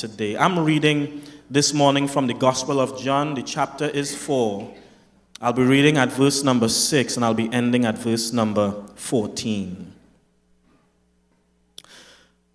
today. 0.00 0.34
I'm 0.34 0.58
reading 0.58 1.20
this 1.50 1.74
morning 1.74 2.08
from 2.08 2.26
the 2.26 2.32
Gospel 2.32 2.80
of 2.80 2.98
John. 2.98 3.34
The 3.34 3.42
chapter 3.42 3.84
is 3.84 4.16
4. 4.16 4.74
I'll 5.42 5.52
be 5.52 5.62
reading 5.62 5.98
at 5.98 6.10
verse 6.10 6.42
number 6.42 6.70
6 6.70 7.16
and 7.16 7.24
I'll 7.24 7.34
be 7.34 7.52
ending 7.52 7.84
at 7.84 7.98
verse 7.98 8.32
number 8.32 8.82
14. 8.94 9.92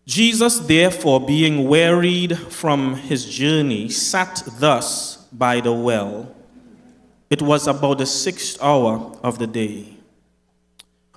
Jesus, 0.07 0.57
therefore, 0.57 1.23
being 1.23 1.67
wearied 1.67 2.35
from 2.35 2.95
his 2.95 3.25
journey, 3.25 3.89
sat 3.89 4.41
thus 4.57 5.17
by 5.31 5.61
the 5.61 5.71
well. 5.71 6.35
It 7.29 7.43
was 7.43 7.67
about 7.67 7.99
the 7.99 8.07
sixth 8.07 8.57
hour 8.59 9.15
of 9.21 9.37
the 9.37 9.47
day. 9.47 9.93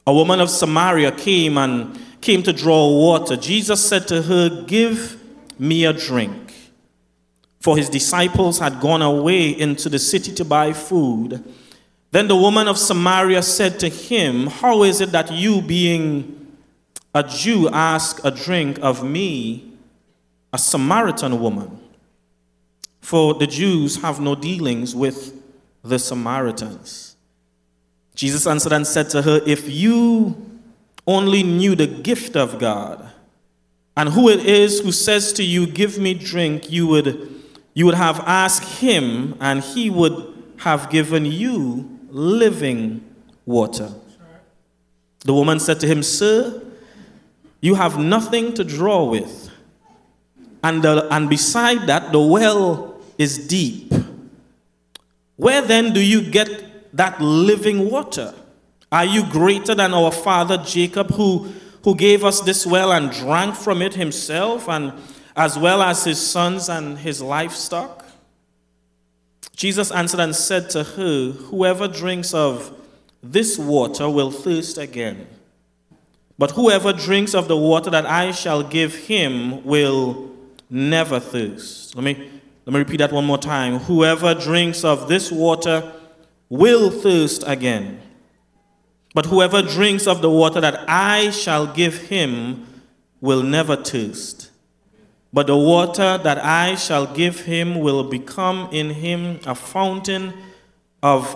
A 0.06 0.12
woman 0.12 0.40
of 0.40 0.50
Samaria 0.50 1.12
came 1.12 1.56
and 1.56 1.98
came 2.20 2.42
to 2.42 2.52
draw 2.52 2.90
water. 2.90 3.36
Jesus 3.36 3.82
said 3.82 4.06
to 4.08 4.20
her, 4.20 4.64
Give 4.66 5.17
me 5.58 5.84
a 5.84 5.92
drink. 5.92 6.54
For 7.60 7.76
his 7.76 7.88
disciples 7.88 8.58
had 8.58 8.80
gone 8.80 9.02
away 9.02 9.50
into 9.50 9.88
the 9.88 9.98
city 9.98 10.32
to 10.34 10.44
buy 10.44 10.72
food. 10.72 11.44
Then 12.10 12.28
the 12.28 12.36
woman 12.36 12.68
of 12.68 12.78
Samaria 12.78 13.42
said 13.42 13.78
to 13.80 13.88
him, 13.88 14.46
How 14.46 14.82
is 14.84 15.00
it 15.00 15.12
that 15.12 15.30
you, 15.30 15.60
being 15.60 16.56
a 17.14 17.22
Jew, 17.22 17.68
ask 17.68 18.24
a 18.24 18.30
drink 18.30 18.78
of 18.80 19.04
me, 19.04 19.72
a 20.52 20.58
Samaritan 20.58 21.40
woman? 21.40 21.80
For 23.00 23.34
the 23.34 23.46
Jews 23.46 24.00
have 24.02 24.20
no 24.20 24.34
dealings 24.34 24.94
with 24.94 25.34
the 25.82 25.98
Samaritans. 25.98 27.16
Jesus 28.14 28.46
answered 28.46 28.72
and 28.72 28.86
said 28.86 29.10
to 29.10 29.22
her, 29.22 29.40
If 29.46 29.68
you 29.68 30.60
only 31.06 31.42
knew 31.42 31.74
the 31.74 31.86
gift 31.86 32.36
of 32.36 32.58
God, 32.58 33.10
and 33.98 34.10
who 34.10 34.28
it 34.28 34.46
is 34.46 34.78
who 34.78 34.92
says 34.92 35.32
to 35.32 35.42
you, 35.42 35.66
Give 35.66 35.98
me 35.98 36.14
drink, 36.14 36.70
you 36.70 36.86
would, 36.86 37.42
you 37.74 37.84
would 37.84 37.96
have 37.96 38.20
asked 38.20 38.78
him, 38.78 39.36
and 39.40 39.60
he 39.60 39.90
would 39.90 40.52
have 40.58 40.88
given 40.88 41.26
you 41.26 41.98
living 42.08 43.04
water. 43.44 43.92
The 45.24 45.34
woman 45.34 45.58
said 45.58 45.80
to 45.80 45.88
him, 45.88 46.04
Sir, 46.04 46.62
you 47.60 47.74
have 47.74 47.98
nothing 47.98 48.54
to 48.54 48.62
draw 48.62 49.02
with, 49.02 49.50
and, 50.62 50.80
the, 50.80 51.12
and 51.12 51.28
beside 51.28 51.88
that, 51.88 52.12
the 52.12 52.20
well 52.20 53.00
is 53.18 53.48
deep. 53.48 53.92
Where 55.34 55.60
then 55.60 55.92
do 55.92 56.00
you 56.00 56.22
get 56.22 56.96
that 56.96 57.20
living 57.20 57.90
water? 57.90 58.32
Are 58.92 59.04
you 59.04 59.28
greater 59.28 59.74
than 59.74 59.92
our 59.92 60.12
father 60.12 60.58
Jacob, 60.58 61.10
who 61.10 61.52
who 61.84 61.94
gave 61.94 62.24
us 62.24 62.40
this 62.40 62.66
well 62.66 62.92
and 62.92 63.10
drank 63.10 63.54
from 63.54 63.82
it 63.82 63.94
himself, 63.94 64.68
and 64.68 64.92
as 65.36 65.58
well 65.58 65.82
as 65.82 66.04
his 66.04 66.24
sons 66.24 66.68
and 66.68 66.98
his 66.98 67.22
livestock? 67.22 68.04
Jesus 69.54 69.90
answered 69.90 70.20
and 70.20 70.34
said 70.34 70.70
to 70.70 70.84
her, 70.84 71.32
Whoever 71.32 71.88
drinks 71.88 72.32
of 72.32 72.72
this 73.22 73.58
water 73.58 74.08
will 74.08 74.30
thirst 74.30 74.78
again. 74.78 75.26
But 76.38 76.52
whoever 76.52 76.92
drinks 76.92 77.34
of 77.34 77.48
the 77.48 77.56
water 77.56 77.90
that 77.90 78.06
I 78.06 78.30
shall 78.30 78.62
give 78.62 78.94
him 78.94 79.64
will 79.64 80.30
never 80.70 81.18
thirst. 81.18 81.96
Let 81.96 82.04
me, 82.04 82.30
let 82.64 82.72
me 82.72 82.78
repeat 82.78 82.98
that 82.98 83.12
one 83.12 83.24
more 83.24 83.38
time. 83.38 83.80
Whoever 83.80 84.34
drinks 84.34 84.84
of 84.84 85.08
this 85.08 85.32
water 85.32 85.92
will 86.48 86.90
thirst 86.90 87.42
again. 87.46 88.00
But 89.18 89.26
whoever 89.26 89.62
drinks 89.62 90.06
of 90.06 90.22
the 90.22 90.30
water 90.30 90.60
that 90.60 90.88
I 90.88 91.30
shall 91.30 91.66
give 91.66 92.02
him 92.02 92.68
will 93.20 93.42
never 93.42 93.74
thirst. 93.74 94.52
But 95.32 95.48
the 95.48 95.56
water 95.56 96.18
that 96.18 96.38
I 96.38 96.76
shall 96.76 97.04
give 97.04 97.40
him 97.40 97.80
will 97.80 98.04
become 98.04 98.68
in 98.70 98.90
him 98.90 99.40
a 99.44 99.56
fountain 99.56 100.34
of, 101.02 101.34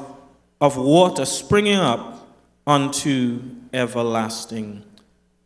of 0.60 0.76
water 0.76 1.24
springing 1.24 1.74
up 1.74 2.28
unto 2.68 3.42
everlasting 3.72 4.84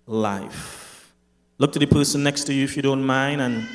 life. 0.07 1.15
Look 1.57 1.73
to 1.73 1.79
the 1.79 1.87
person 1.87 2.23
next 2.23 2.45
to 2.49 2.53
you 2.53 2.65
if 2.65 2.77
you 2.77 2.83
don't 2.83 3.03
mind 3.03 3.41
and, 3.41 3.67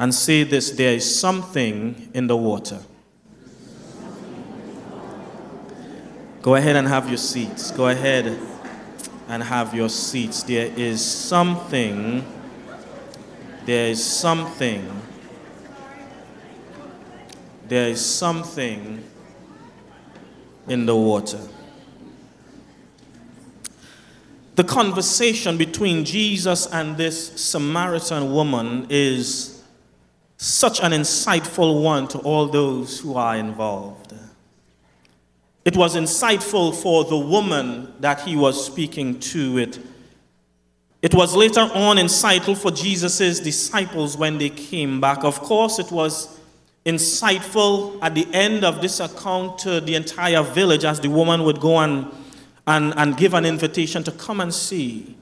and 0.00 0.12
say 0.12 0.42
this 0.42 0.72
there 0.72 0.94
is 0.94 1.20
something 1.20 2.10
in 2.12 2.26
the 2.26 2.36
water. 2.36 2.80
Go 6.42 6.54
ahead 6.54 6.76
and 6.76 6.88
have 6.88 7.08
your 7.08 7.18
seats. 7.18 7.70
Go 7.70 7.88
ahead 7.88 8.38
and 9.28 9.42
have 9.42 9.74
your 9.74 9.90
seats. 9.90 10.42
There 10.42 10.72
is 10.74 11.04
something, 11.04 12.24
there 13.66 13.88
is 13.88 14.02
something, 14.02 15.02
there 17.68 17.88
is 17.88 18.04
something 18.04 19.04
in 20.66 20.86
the 20.86 20.96
water. 20.96 21.40
The 24.56 24.64
conversation 24.64 25.58
between 25.58 26.06
Jesus 26.06 26.66
and 26.66 26.96
this 26.96 27.38
Samaritan 27.40 28.32
woman 28.32 28.86
is 28.88 29.62
such 30.38 30.80
an 30.80 30.92
insightful 30.92 31.82
one 31.82 32.08
to 32.08 32.18
all 32.20 32.46
those 32.46 33.00
who 33.00 33.14
are 33.14 33.36
involved. 33.36 34.14
It 35.64 35.76
was 35.76 35.94
insightful 35.94 36.74
for 36.74 37.04
the 37.04 37.18
woman 37.18 37.92
that 38.00 38.20
he 38.20 38.36
was 38.36 38.64
speaking 38.64 39.20
to. 39.20 39.58
It, 39.58 39.78
it 41.02 41.14
was 41.14 41.36
later 41.36 41.60
on 41.60 41.96
insightful 41.96 42.56
for 42.56 42.70
Jesus' 42.70 43.40
disciples 43.40 44.16
when 44.16 44.38
they 44.38 44.48
came 44.48 45.00
back. 45.00 45.22
Of 45.22 45.40
course, 45.40 45.78
it 45.78 45.92
was 45.92 46.38
insightful 46.86 47.98
at 48.00 48.14
the 48.14 48.26
end 48.32 48.64
of 48.64 48.80
this 48.80 49.00
account 49.00 49.58
to 49.58 49.80
the 49.80 49.94
entire 49.94 50.42
village 50.42 50.84
as 50.84 50.98
the 51.00 51.10
woman 51.10 51.44
would 51.44 51.60
go 51.60 51.78
and, 51.78 52.06
and, 52.66 52.94
and 52.96 53.16
give 53.18 53.34
an 53.34 53.44
invitation 53.44 54.02
to 54.04 54.12
come 54.12 54.40
and 54.40 54.54
see. 54.54 55.14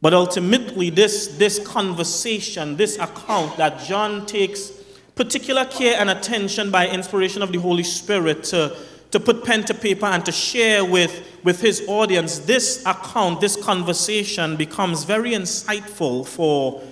But 0.00 0.14
ultimately, 0.14 0.88
this, 0.90 1.28
this 1.38 1.64
conversation, 1.64 2.76
this 2.76 2.98
account 2.98 3.58
that 3.58 3.84
John 3.84 4.24
takes 4.24 4.72
particular 5.14 5.66
care 5.66 6.00
and 6.00 6.08
attention 6.08 6.70
by 6.70 6.88
inspiration 6.88 7.42
of 7.42 7.52
the 7.52 7.58
Holy 7.58 7.82
Spirit 7.82 8.44
to 8.44 8.74
to 9.12 9.20
put 9.20 9.44
pen 9.44 9.62
to 9.64 9.74
paper 9.74 10.06
and 10.06 10.24
to 10.24 10.32
share 10.32 10.84
with, 10.84 11.38
with 11.44 11.60
his 11.60 11.84
audience, 11.86 12.40
this 12.40 12.82
account, 12.86 13.40
this 13.40 13.62
conversation 13.62 14.56
becomes 14.56 15.04
very 15.04 15.32
insightful 15.32 16.26
for 16.26 16.82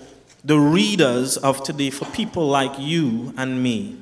the 0.45 0.59
readers 0.59 1.39
of 1.39 1.63
today, 1.65 1.91
for 1.91 2.05
people 2.07 2.47
like 2.47 2.79
you 2.79 3.35
and 3.37 3.63
me. 3.63 3.97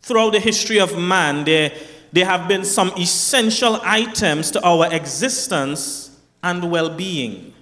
Throughout 0.00 0.30
the 0.30 0.40
history 0.40 0.78
of 0.78 0.96
man, 0.96 1.44
there, 1.44 1.72
there 2.12 2.24
have 2.24 2.46
been 2.46 2.64
some 2.64 2.92
essential 2.96 3.80
items 3.82 4.52
to 4.52 4.64
our 4.64 4.92
existence 4.92 6.16
and 6.42 6.70
well 6.70 6.90
being. 6.90 7.52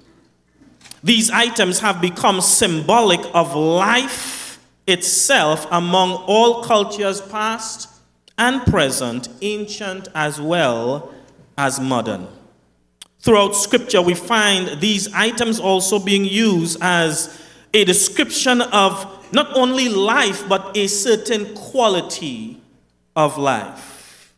These 1.02 1.30
items 1.30 1.80
have 1.80 2.00
become 2.02 2.42
symbolic 2.42 3.20
of 3.32 3.54
life 3.54 4.62
itself 4.86 5.66
among 5.70 6.12
all 6.26 6.62
cultures 6.62 7.22
past 7.22 7.89
and 8.40 8.64
present, 8.64 9.28
ancient 9.42 10.08
as 10.14 10.40
well 10.40 11.12
as 11.58 11.78
modern. 11.78 12.26
Throughout 13.20 13.54
Scripture, 13.54 14.00
we 14.00 14.14
find 14.14 14.80
these 14.80 15.12
items 15.12 15.60
also 15.60 15.98
being 15.98 16.24
used 16.24 16.78
as 16.80 17.38
a 17.74 17.84
description 17.84 18.62
of 18.62 19.06
not 19.32 19.54
only 19.54 19.90
life, 19.90 20.48
but 20.48 20.74
a 20.74 20.86
certain 20.86 21.54
quality 21.54 22.60
of 23.14 23.36
life. 23.36 24.34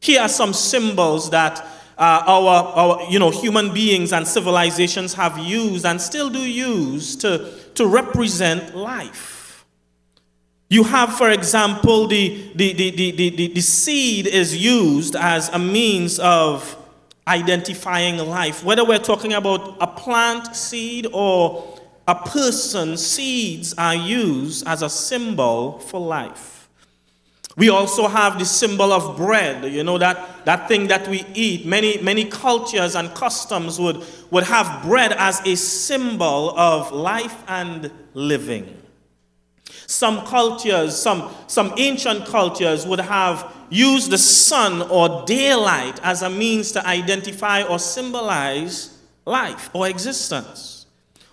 Here 0.00 0.22
are 0.22 0.28
some 0.28 0.54
symbols 0.54 1.28
that 1.30 1.58
uh, 1.98 2.22
our, 2.26 2.64
our 2.74 3.10
you 3.10 3.18
know, 3.18 3.30
human 3.30 3.74
beings 3.74 4.14
and 4.14 4.26
civilizations 4.26 5.12
have 5.14 5.36
used 5.38 5.84
and 5.84 6.00
still 6.00 6.30
do 6.30 6.40
use 6.40 7.14
to, 7.16 7.52
to 7.74 7.86
represent 7.86 8.74
life. 8.74 9.37
You 10.70 10.84
have, 10.84 11.16
for 11.16 11.30
example, 11.30 12.06
the, 12.06 12.52
the, 12.54 12.72
the, 12.74 12.90
the, 12.90 13.30
the, 13.30 13.48
the, 13.54 13.60
seed 13.62 14.26
is 14.26 14.54
used 14.54 15.16
as 15.16 15.48
a 15.48 15.58
means 15.58 16.18
of 16.18 16.76
identifying 17.26 18.18
life. 18.18 18.62
Whether 18.62 18.84
we're 18.84 18.98
talking 18.98 19.32
about 19.32 19.78
a 19.80 19.86
plant 19.86 20.54
seed 20.54 21.06
or 21.10 21.80
a 22.06 22.14
person, 22.14 22.98
seeds 22.98 23.74
are 23.78 23.94
used 23.94 24.68
as 24.68 24.82
a 24.82 24.90
symbol 24.90 25.78
for 25.78 26.00
life. 26.00 26.68
We 27.56 27.70
also 27.70 28.06
have 28.06 28.38
the 28.38 28.44
symbol 28.44 28.92
of 28.92 29.16
bread, 29.16 29.72
you 29.72 29.82
know, 29.82 29.96
that, 29.98 30.44
that 30.44 30.68
thing 30.68 30.86
that 30.88 31.08
we 31.08 31.24
eat. 31.34 31.66
Many, 31.66 32.00
many 32.02 32.26
cultures 32.26 32.94
and 32.94 33.12
customs 33.14 33.80
would, 33.80 34.04
would 34.30 34.44
have 34.44 34.84
bread 34.84 35.12
as 35.12 35.40
a 35.46 35.56
symbol 35.56 36.56
of 36.58 36.92
life 36.92 37.42
and 37.48 37.90
living. 38.12 38.74
Some 39.88 40.26
cultures, 40.26 40.94
some, 40.94 41.34
some 41.46 41.72
ancient 41.78 42.26
cultures 42.26 42.86
would 42.86 43.00
have 43.00 43.52
used 43.70 44.10
the 44.10 44.18
sun 44.18 44.82
or 44.82 45.24
daylight 45.24 45.98
as 46.02 46.20
a 46.22 46.28
means 46.28 46.72
to 46.72 46.86
identify 46.86 47.62
or 47.62 47.78
symbolize 47.78 48.98
life 49.24 49.70
or 49.72 49.88
existence. 49.88 50.86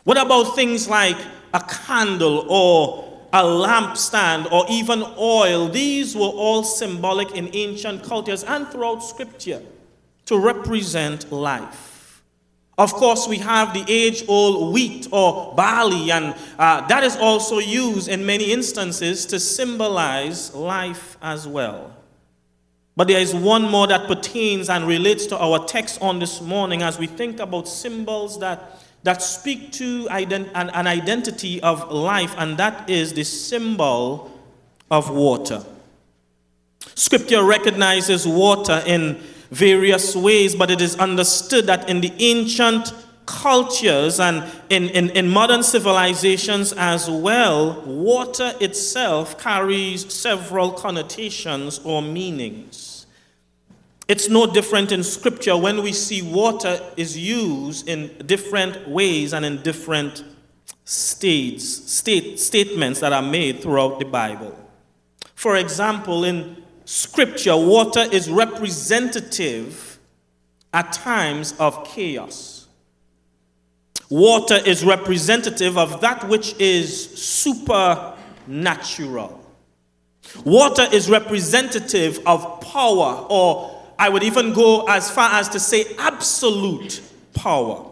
What 0.06 0.18
about 0.18 0.56
things 0.56 0.88
like 0.88 1.18
a 1.54 1.60
candle 1.60 2.46
or 2.50 3.06
a 3.34 3.44
lampstand 3.44 4.50
or 4.50 4.66
even 4.70 5.04
oil, 5.18 5.68
these 5.68 6.16
were 6.16 6.22
all 6.22 6.64
symbolic 6.64 7.36
in 7.36 7.50
ancient 7.54 8.02
cultures 8.04 8.46
and 8.46 8.66
throughout 8.70 9.00
scripture 9.00 9.62
to 10.26 10.38
represent 10.38 11.30
life. 11.30 11.95
Of 12.78 12.94
course, 12.94 13.26
we 13.28 13.38
have 13.38 13.74
the 13.74 13.86
age 13.88 14.26
old 14.28 14.74
wheat 14.74 15.08
or 15.12 15.54
barley, 15.56 16.12
and 16.12 16.36
uh, 16.60 16.86
that 16.88 17.06
is 17.06 17.16
also 17.16 17.60
used 17.60 18.10
in 18.10 18.26
many 18.26 18.52
instances 18.52 19.26
to 19.28 19.40
symbolize 19.40 20.54
life 20.54 21.18
as 21.22 21.48
well. 21.48 21.96
But 22.98 23.08
there 23.08 23.20
is 23.20 23.34
one 23.34 23.64
more 23.64 23.88
that 23.88 24.08
pertains 24.08 24.70
and 24.70 24.88
relates 24.88 25.26
to 25.28 25.38
our 25.38 25.66
text 25.66 26.02
on 26.02 26.20
this 26.20 26.42
morning 26.42 26.82
as 26.82 27.00
we 27.00 27.08
think 27.08 27.40
about 27.40 27.68
symbols 27.68 28.40
that, 28.40 28.82
that 29.04 29.22
speak 29.22 29.72
to 29.74 30.06
ident- 30.06 30.52
an, 30.54 30.70
an 30.72 30.88
identity 30.88 31.62
of 31.62 31.90
life, 31.92 32.36
and 32.38 32.58
that 32.58 32.90
is 32.90 33.14
the 33.14 33.24
symbol 33.24 34.32
of 34.92 35.10
water. 35.10 35.64
Scripture 36.94 37.44
recognizes 37.44 38.28
water 38.28 38.84
in 38.86 39.22
various 39.52 40.16
ways, 40.16 40.56
but 40.56 40.72
it 40.72 40.82
is 40.82 40.96
understood 40.98 41.68
that 41.68 41.90
in 41.90 42.02
the 42.02 42.14
ancient 42.20 42.94
cultures 43.26 44.20
and 44.20 44.44
in, 44.70 44.90
in, 44.90 45.10
in 45.12 45.28
modern 45.30 45.64
civilizations 45.64 46.74
as 46.74 47.10
well, 47.10 47.82
water 47.82 48.54
itself 48.60 49.40
carries 49.40 50.14
several 50.14 50.72
connotations 50.72 51.80
or 51.80 52.02
meanings. 52.02 53.08
It's 54.08 54.30
no 54.30 54.46
different 54.46 54.92
in 54.92 55.04
scripture 55.04 55.58
when 55.58 55.82
we 55.82 55.92
see 55.92 56.22
water 56.22 56.80
is 56.96 57.18
used 57.18 57.88
in 57.88 58.16
different 58.28 58.88
ways 58.88 59.34
and 59.34 59.44
in 59.44 59.64
different 59.64 60.24
states, 60.84 61.92
state, 61.92 62.40
statements 62.40 63.00
that 63.00 63.12
are 63.12 63.24
made 63.24 63.64
throughout 63.64 63.98
the 63.98 64.06
Bible. 64.06 64.56
For 65.34 65.58
example, 65.58 66.24
in 66.24 66.65
scripture, 66.86 67.58
water 67.58 68.06
is 68.12 68.30
representative 68.30 70.00
at 70.74 70.94
times 70.94 71.54
of 71.60 71.86
chaos. 71.86 72.68
Water 74.10 74.60
is 74.66 74.86
representative 74.86 75.78
of 75.78 76.02
that 76.02 76.28
which 76.28 76.56
is 76.60 77.20
supernatural. 77.20 79.42
Water 80.44 80.88
is 80.92 81.10
representative 81.10 82.20
of 82.26 82.62
power, 82.62 83.26
or 83.30 83.84
I 83.98 84.10
would 84.10 84.24
even 84.24 84.54
go 84.54 84.86
as 84.88 85.10
far 85.10 85.32
as 85.34 85.50
to 85.50 85.60
say 85.60 85.86
absolute 85.98 87.02
power. 87.34 87.90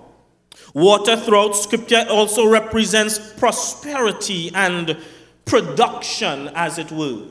Water 0.73 1.15
throughout 1.15 1.55
scripture 1.55 2.05
also 2.09 2.47
represents 2.47 3.33
prosperity 3.39 4.51
and 4.53 4.97
production, 5.45 6.49
as 6.55 6.77
it 6.77 6.91
were. 6.91 7.23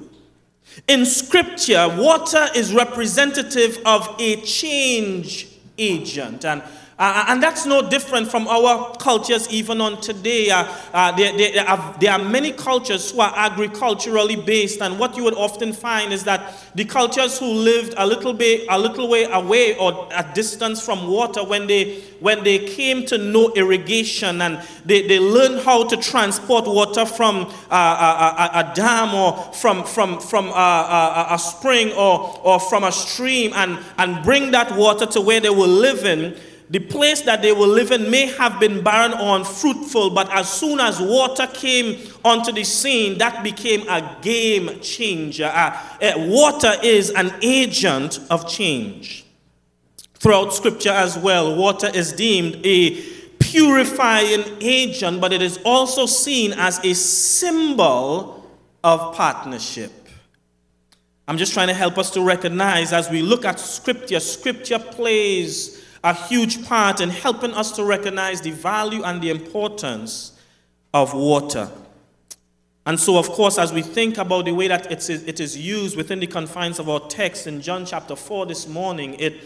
In 0.89 1.07
scripture, 1.07 1.89
water 1.89 2.49
is 2.55 2.73
representative 2.73 3.79
of 3.85 4.15
a 4.19 4.37
change 4.43 5.49
agent. 5.79 6.45
And 6.45 6.63
uh, 7.03 7.25
and 7.27 7.43
that's 7.43 7.67
no 7.67 7.83
different 7.91 8.31
from 8.31 8.47
our 8.47 8.95
cultures 8.95 9.49
even 9.49 9.81
on 9.81 10.01
today. 10.01 10.51
Uh, 10.51 10.73
uh, 10.93 11.11
there, 11.17 11.37
there, 11.37 11.69
are, 11.69 11.97
there, 11.99 12.13
are, 12.13 12.23
many 12.23 12.53
cultures 12.53 13.11
who 13.11 13.21
are 13.21 13.33
agriculturally 13.35 14.37
based, 14.37 14.81
and 14.81 15.01
what 15.01 15.17
you 15.17 15.25
would 15.25 15.35
often 15.35 15.73
find 15.73 16.13
is 16.13 16.23
that 16.23 16.55
the 16.77 16.85
cultures 16.85 17.41
who 17.41 17.47
lived 17.47 17.93
a 17.97 18.07
little 18.07 18.33
bit, 18.33 18.65
a 18.69 18.79
little 18.79 19.09
way 19.09 19.25
away 19.33 19.77
or 19.79 20.09
a 20.15 20.25
distance 20.33 20.81
from 20.81 21.09
water, 21.09 21.43
when 21.43 21.67
they 21.67 22.03
when 22.21 22.45
they 22.45 22.61
came 22.67 23.05
to 23.05 23.19
know 23.19 23.53
irrigation 23.57 24.41
and 24.41 24.63
they, 24.87 25.05
they 25.09 25.19
learned 25.19 25.61
how 25.63 25.83
to 25.83 25.97
transport 25.97 26.67
water 26.67 27.05
from 27.05 27.53
uh, 27.69 27.75
a, 27.75 28.59
a, 28.59 28.61
a, 28.61 28.75
dam 28.77 29.13
or 29.13 29.33
from 29.55 29.83
from 29.83 30.21
from 30.21 30.47
a, 30.47 30.53
uh, 30.53 31.27
a, 31.31 31.35
a 31.35 31.39
spring 31.41 31.91
or 31.95 32.41
or 32.45 32.61
from 32.61 32.85
a 32.85 32.93
stream 32.93 33.51
and 33.57 33.81
and 33.99 34.23
bring 34.23 34.53
that 34.53 34.71
water 34.77 35.05
to 35.05 35.21
where 35.21 35.41
they 35.41 35.51
were 35.51 35.67
living 35.67 36.33
the 36.73 36.79
place 36.79 37.21
that 37.21 37.43
they 37.43 37.53
were 37.53 37.67
living 37.67 38.11
may 38.11 38.25
have 38.25 38.59
been 38.59 38.83
barren 38.83 39.13
or 39.13 39.37
unfruitful, 39.37 40.09
but 40.09 40.33
as 40.33 40.51
soon 40.51 40.81
as 40.81 40.99
water 40.99 41.47
came 41.49 42.01
onto 42.25 42.51
the 42.51 42.65
scene, 42.65 43.19
that 43.19 43.45
became 43.45 43.87
a 43.91 44.17
game 44.23 44.81
changer. 44.81 45.53
Uh, 45.53 45.79
uh, 46.01 46.13
water 46.17 46.73
is 46.83 47.11
an 47.11 47.31
agent 47.43 48.21
of 48.31 48.49
change. 48.49 49.27
Throughout 50.15 50.55
scripture 50.55 50.93
as 50.93 51.19
well, 51.19 51.57
water 51.57 51.91
is 51.93 52.11
deemed 52.15 52.65
a 52.65 53.03
purifying 53.39 54.43
agent, 54.63 55.21
but 55.21 55.35
it 55.35 55.43
is 55.43 55.59
also 55.67 56.07
seen 56.07 56.55
as 56.55 56.83
a 56.83 56.95
symbol 56.95 58.51
of 58.83 59.15
partnership. 59.15 59.93
I'm 61.29 61.37
just 61.37 61.53
trying 61.53 61.69
to 61.69 61.75
help 61.75 61.99
us 61.99 62.11
to 62.13 62.23
recognize 62.23 62.95
as 62.95 63.11
we 63.11 63.21
look 63.21 63.45
at 63.45 63.61
scripture, 63.61 64.21
scripture 64.21 64.79
plays 64.79 65.82
a 66.05 66.15
huge 66.15 66.67
part 66.67 67.01
in 67.01 67.11
helping 67.11 67.53
us 67.53 67.71
to 67.73 67.85
recognize 67.85 68.41
the 68.41 68.51
value 68.51 69.03
and 69.05 69.23
the 69.23 69.31
importance 69.31 70.33
of 70.93 71.15
water. 71.15 71.71
And 72.85 72.99
so, 72.99 73.17
of 73.17 73.29
course, 73.29 73.59
as 73.59 73.73
we 73.73 73.83
think 73.83 74.19
about 74.19 74.45
the 74.45 74.53
way 74.53 74.67
that 74.67 74.91
it 74.91 75.41
is 75.41 75.57
used 75.57 75.97
within 75.97 76.19
the 76.19 76.27
confines 76.27 76.81
of 76.81 76.89
our 76.89 77.01
text 77.01 77.47
in 77.47 77.63
John 77.63 77.87
chapter 77.87 78.17
4 78.17 78.47
this 78.47 78.67
morning, 78.67 79.15
it, 79.21 79.41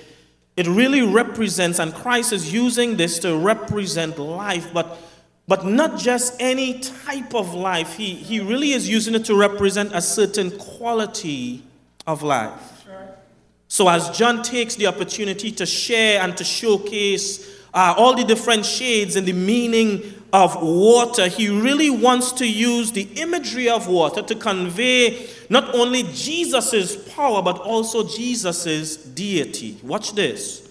it 0.56 0.66
really 0.66 1.02
represents, 1.02 1.78
and 1.78 1.94
Christ 1.94 2.32
is 2.32 2.50
using 2.52 2.96
this 2.96 3.18
to 3.18 3.36
represent 3.36 4.18
life, 4.18 4.72
but, 4.72 4.98
but 5.46 5.66
not 5.66 5.98
just 5.98 6.34
any 6.40 6.80
type 6.80 7.34
of 7.34 7.52
life. 7.52 7.98
He, 7.98 8.14
he 8.14 8.40
really 8.40 8.72
is 8.72 8.88
using 8.88 9.14
it 9.14 9.26
to 9.26 9.38
represent 9.38 9.92
a 9.92 10.00
certain 10.00 10.50
quality 10.52 11.62
of 12.06 12.22
life. 12.22 12.75
So, 13.68 13.88
as 13.88 14.16
John 14.16 14.42
takes 14.42 14.76
the 14.76 14.86
opportunity 14.86 15.50
to 15.52 15.66
share 15.66 16.20
and 16.20 16.36
to 16.36 16.44
showcase 16.44 17.56
uh, 17.74 17.94
all 17.96 18.14
the 18.14 18.24
different 18.24 18.64
shades 18.64 19.16
and 19.16 19.26
the 19.26 19.32
meaning 19.32 20.14
of 20.32 20.60
water, 20.62 21.28
he 21.28 21.48
really 21.48 21.90
wants 21.90 22.32
to 22.32 22.46
use 22.46 22.92
the 22.92 23.02
imagery 23.16 23.68
of 23.68 23.88
water 23.88 24.22
to 24.22 24.34
convey 24.34 25.28
not 25.50 25.74
only 25.74 26.04
Jesus' 26.04 26.96
power, 27.14 27.42
but 27.42 27.58
also 27.58 28.06
Jesus' 28.06 28.96
deity. 28.96 29.78
Watch 29.82 30.12
this. 30.12 30.68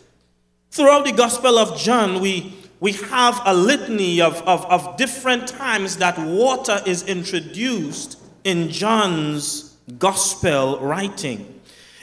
Throughout 0.72 1.06
the 1.06 1.12
Gospel 1.12 1.58
of 1.58 1.78
John, 1.78 2.20
we, 2.20 2.54
we 2.80 2.94
have 2.94 3.42
a 3.46 3.54
litany 3.54 4.22
of, 4.22 4.42
of, 4.44 4.66
of 4.66 4.98
different 4.98 5.48
times 5.48 5.98
that 5.98 6.18
water 6.20 6.82
is 6.86 7.04
introduced 7.04 8.20
in 8.44 8.70
John's 8.70 9.78
Gospel 9.98 10.80
writing. 10.80 11.55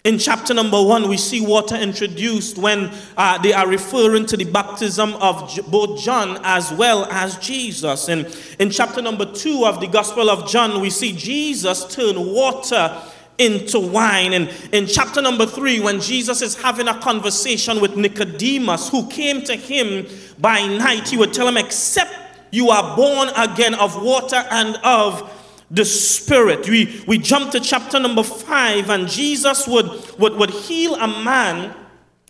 In 0.04 0.18
chapter 0.18 0.52
number 0.52 0.82
one, 0.82 1.08
we 1.08 1.16
see 1.16 1.40
water 1.40 1.76
introduced 1.76 2.58
when 2.58 2.90
uh, 3.16 3.38
they 3.40 3.52
are 3.52 3.68
referring 3.68 4.26
to 4.26 4.36
the 4.36 4.44
baptism 4.44 5.14
of 5.14 5.60
both 5.70 6.00
John 6.00 6.40
as 6.42 6.72
well 6.72 7.04
as 7.04 7.38
Jesus. 7.38 8.08
And 8.08 8.26
in 8.58 8.70
chapter 8.70 9.00
number 9.00 9.24
two 9.24 9.64
of 9.64 9.80
the 9.80 9.86
Gospel 9.86 10.28
of 10.28 10.50
John, 10.50 10.80
we 10.80 10.90
see 10.90 11.12
Jesus 11.12 11.94
turn 11.94 12.16
water 12.16 13.00
into 13.38 13.78
wine. 13.78 14.32
And 14.32 14.50
in 14.72 14.88
chapter 14.88 15.22
number 15.22 15.46
three, 15.46 15.78
when 15.78 16.00
Jesus 16.00 16.42
is 16.42 16.60
having 16.60 16.88
a 16.88 16.98
conversation 16.98 17.80
with 17.80 17.96
Nicodemus, 17.96 18.88
who 18.88 19.08
came 19.08 19.42
to 19.44 19.54
him 19.54 20.08
by 20.40 20.66
night, 20.66 21.10
he 21.10 21.16
would 21.16 21.32
tell 21.32 21.46
him, 21.46 21.56
Except 21.56 22.12
you 22.50 22.70
are 22.70 22.96
born 22.96 23.28
again 23.36 23.74
of 23.74 24.02
water 24.02 24.42
and 24.50 24.74
of 24.82 25.38
the 25.72 25.84
Spirit. 25.86 26.68
We, 26.68 27.02
we 27.08 27.18
jump 27.18 27.50
to 27.52 27.60
chapter 27.60 27.98
number 27.98 28.22
five, 28.22 28.90
and 28.90 29.08
Jesus 29.08 29.66
would, 29.66 29.88
would, 30.18 30.36
would 30.36 30.50
heal 30.50 30.94
a 30.94 31.08
man 31.24 31.74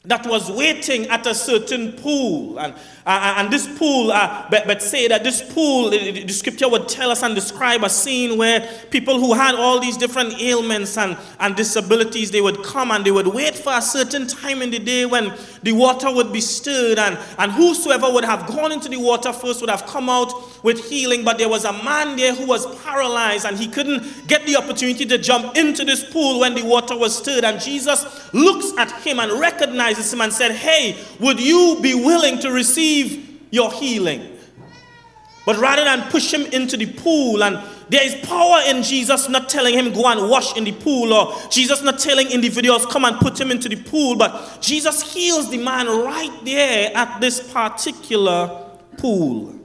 that 0.05 0.27
was 0.27 0.51
waiting 0.51 1.07
at 1.09 1.27
a 1.27 1.35
certain 1.35 1.93
pool. 1.93 2.59
And, 2.59 2.75
uh, 3.07 3.35
and 3.39 3.53
this 3.53 3.69
pool, 3.79 4.11
uh, 4.11 4.49
but, 4.51 4.67
but 4.67 4.83
say 4.83 5.07
that 5.07 5.23
this 5.23 5.43
pool, 5.55 5.91
the, 5.91 6.25
the, 6.25 6.33
scripture 6.33 6.69
would 6.69 6.89
tell 6.89 7.11
us 7.11 7.23
and 7.23 7.37
describe 7.37 7.85
a 7.85 7.89
scene 7.89 8.37
where 8.37 8.69
people 8.91 9.21
who 9.21 9.33
had 9.33 9.55
all 9.55 9.79
these 9.79 9.97
different 9.97 10.41
ailments 10.41 10.99
and, 10.99 11.17
and 11.39 11.55
disabilities, 11.55 12.33
they 12.33 12.41
would 12.41 12.65
come 12.65 12.91
and 12.91 13.05
they 13.05 13.13
would 13.13 13.29
wait 13.29 13.55
for 13.55 13.73
a 13.75 13.83
certain 13.83 14.27
time 14.27 14.61
in 14.61 14.71
the 14.71 14.81
day 14.81 15.07
when 15.07 15.33
the 15.63 15.71
water 15.71 16.13
would 16.13 16.33
be 16.33 16.41
stirred. 16.41 16.99
And, 16.99 17.17
and 17.39 17.53
whosoever 17.53 18.13
would 18.13 18.25
have 18.25 18.49
gone 18.49 18.73
into 18.73 18.89
the 18.89 18.99
water 18.99 19.33
first 19.33 19.61
would 19.61 19.71
have 19.71 19.87
come 19.87 20.11
out 20.11 20.33
with 20.63 20.89
healing. 20.89 21.25
But 21.25 21.39
there 21.39 21.49
was 21.49 21.65
a 21.65 21.73
man 21.73 22.17
there 22.17 22.35
who 22.35 22.47
was 22.47 22.67
paralyzed 22.83 23.45
and 23.47 23.59
he 23.59 23.69
couldn't 23.69 24.27
get 24.27 24.47
the 24.47 24.57
opportunity 24.57 25.05
to 25.07 25.19
jump 25.19 25.57
into 25.57 25.85
this 25.85 26.09
pool 26.11 26.41
when 26.41 26.55
the 26.55 26.65
water 26.65 26.97
was 26.97 27.17
stirred. 27.17 27.45
And 27.45 27.61
Jesus 27.61 28.33
looks 28.33 28.73
at 28.79 28.93
him 29.03 29.19
and 29.19 29.33
recognizes 29.33 30.13
him 30.13 30.21
and 30.21 30.33
said, 30.33 30.53
Hey, 30.53 30.99
would 31.21 31.41
you 31.41 31.79
be 31.83 31.95
willing 31.95 32.39
to 32.41 32.51
receive 32.51 33.41
your 33.51 33.73
healing? 33.73 34.39
But 35.45 35.59
rather 35.59 35.85
than 35.85 36.03
push 36.11 36.33
him 36.33 36.43
into 36.47 36.77
the 36.77 36.87
pool, 36.87 37.43
and 37.43 37.59
there 37.89 38.05
is 38.05 38.15
power 38.27 38.61
in 38.67 38.83
Jesus 38.83 39.29
not 39.29 39.49
telling 39.49 39.75
him 39.75 39.93
go 39.93 40.07
and 40.07 40.31
wash 40.31 40.57
in 40.57 40.65
the 40.65 40.73
pool, 40.73 41.13
or 41.13 41.35
Jesus 41.51 41.83
not 41.83 41.99
telling 41.99 42.31
individuals 42.31 42.87
come 42.87 43.05
and 43.05 43.17
put 43.19 43.41
him 43.41 43.51
into 43.51 43.69
the 43.69 43.77
pool, 43.77 44.17
but 44.17 44.59
Jesus 44.61 45.13
heals 45.13 45.51
the 45.51 45.59
man 45.59 45.87
right 45.87 46.33
there 46.45 46.93
at 46.97 47.21
this 47.21 47.53
particular 47.53 48.71
pool. 48.99 49.62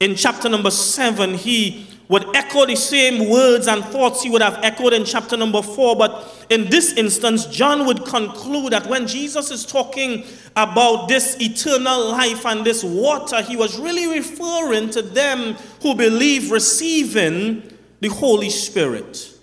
In 0.00 0.14
chapter 0.14 0.48
number 0.48 0.70
7, 0.70 1.34
he 1.34 1.86
would 2.08 2.34
echo 2.34 2.64
the 2.64 2.74
same 2.74 3.28
words 3.28 3.68
and 3.68 3.84
thoughts 3.84 4.22
he 4.22 4.30
would 4.30 4.42
have 4.42 4.58
echoed 4.64 4.94
in 4.94 5.04
chapter 5.04 5.36
number 5.36 5.60
4. 5.62 5.94
But 5.94 6.46
in 6.48 6.70
this 6.70 6.94
instance, 6.94 7.44
John 7.46 7.86
would 7.86 8.06
conclude 8.06 8.72
that 8.72 8.86
when 8.86 9.06
Jesus 9.06 9.50
is 9.50 9.64
talking 9.64 10.24
about 10.56 11.06
this 11.06 11.36
eternal 11.40 12.10
life 12.10 12.46
and 12.46 12.64
this 12.64 12.82
water, 12.82 13.42
he 13.42 13.56
was 13.56 13.78
really 13.78 14.18
referring 14.18 14.88
to 14.90 15.02
them 15.02 15.54
who 15.82 15.94
believe 15.94 16.50
receiving 16.50 17.62
the 18.00 18.08
Holy 18.08 18.50
Spirit. 18.50 19.36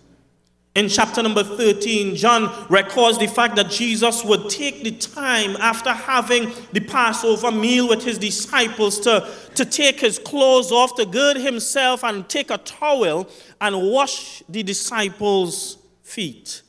In 0.78 0.90
chapter 0.90 1.24
number 1.24 1.44
13, 1.44 2.16
John 2.16 2.68
records 2.70 3.18
the 3.18 3.26
fact 3.26 3.56
that 3.56 3.72
Jesus 3.72 4.24
would 4.24 4.48
take 4.48 4.84
the 4.84 4.92
time 4.92 5.58
after 5.60 5.92
having 5.92 6.54
the 6.72 6.82
Passover 6.82 7.50
meal 7.50 7.90
with 7.90 8.04
his 8.04 8.20
disciples 8.20 9.00
to, 9.00 9.28
to 9.56 9.66
take 9.66 10.00
his 10.00 10.20
clothes 10.20 10.72
off, 10.72 10.94
to 10.98 11.08
gird 11.08 11.38
himself, 11.38 12.04
and 12.04 12.30
take 12.30 12.52
a 12.52 12.60
towel 12.60 13.28
and 13.60 13.90
wash 13.90 14.44
the 14.48 14.62
disciples' 14.62 15.80
feet. 16.04 16.62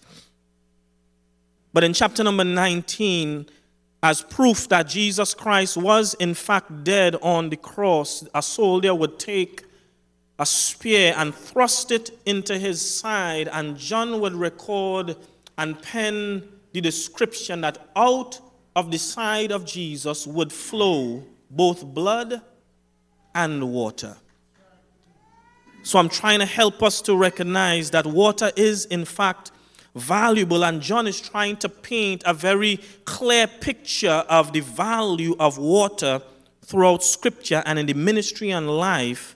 But 1.75 1.85
in 1.85 1.93
chapter 1.93 2.25
number 2.25 2.45
19, 2.45 3.45
as 4.03 4.23
proof 4.23 4.71
that 4.71 4.89
Jesus 4.89 5.35
Christ 5.35 5.77
was 5.77 6.15
in 6.15 6.33
fact 6.33 6.83
dead 6.83 7.15
on 7.21 7.51
the 7.51 7.59
cross, 7.59 8.27
a 8.35 8.41
soldier 8.41 8.95
would 8.95 9.19
take 9.19 9.68
a 10.39 10.47
spear 10.47 11.15
and 11.17 11.35
thrust 11.35 11.91
it 11.91 12.11
into 12.25 12.59
his 12.59 12.81
side, 12.81 13.49
and 13.49 13.77
John 13.77 14.21
would 14.21 14.35
record 14.35 15.17
and 15.57 15.81
pen 15.83 16.49
the 16.73 16.81
description 16.81 17.61
that 17.63 17.89
out 17.97 18.41
of 18.77 18.91
the 18.91 18.99
side 18.99 19.51
of 19.51 19.65
Jesus 19.65 20.27
would 20.27 20.53
flow 20.53 21.25
both 21.51 21.85
blood 21.85 22.41
and 23.35 23.73
water. 23.73 24.17
So 25.83 25.99
I'm 25.99 26.09
trying 26.09 26.39
to 26.41 26.47
help 26.47 26.83
us 26.83 27.01
to 27.03 27.17
recognize 27.17 27.91
that 27.91 28.07
water 28.07 28.53
is, 28.57 28.85
in 28.87 29.05
fact, 29.05 29.51
valuable, 29.95 30.65
and 30.65 30.81
John 30.81 31.07
is 31.07 31.21
trying 31.21 31.57
to 31.57 31.69
paint 31.69 32.23
a 32.27 32.35
very 32.35 32.79
clear 33.05 33.47
picture 33.47 34.25
of 34.29 34.53
the 34.53 34.61
value 34.61 35.35
of 35.41 35.59
water 35.59 36.23
throughout 36.63 37.03
Scripture 37.03 37.63
and 37.65 37.79
in 37.79 37.87
the 37.87 37.95
ministry 37.95 38.51
and 38.51 38.69
life 38.69 39.35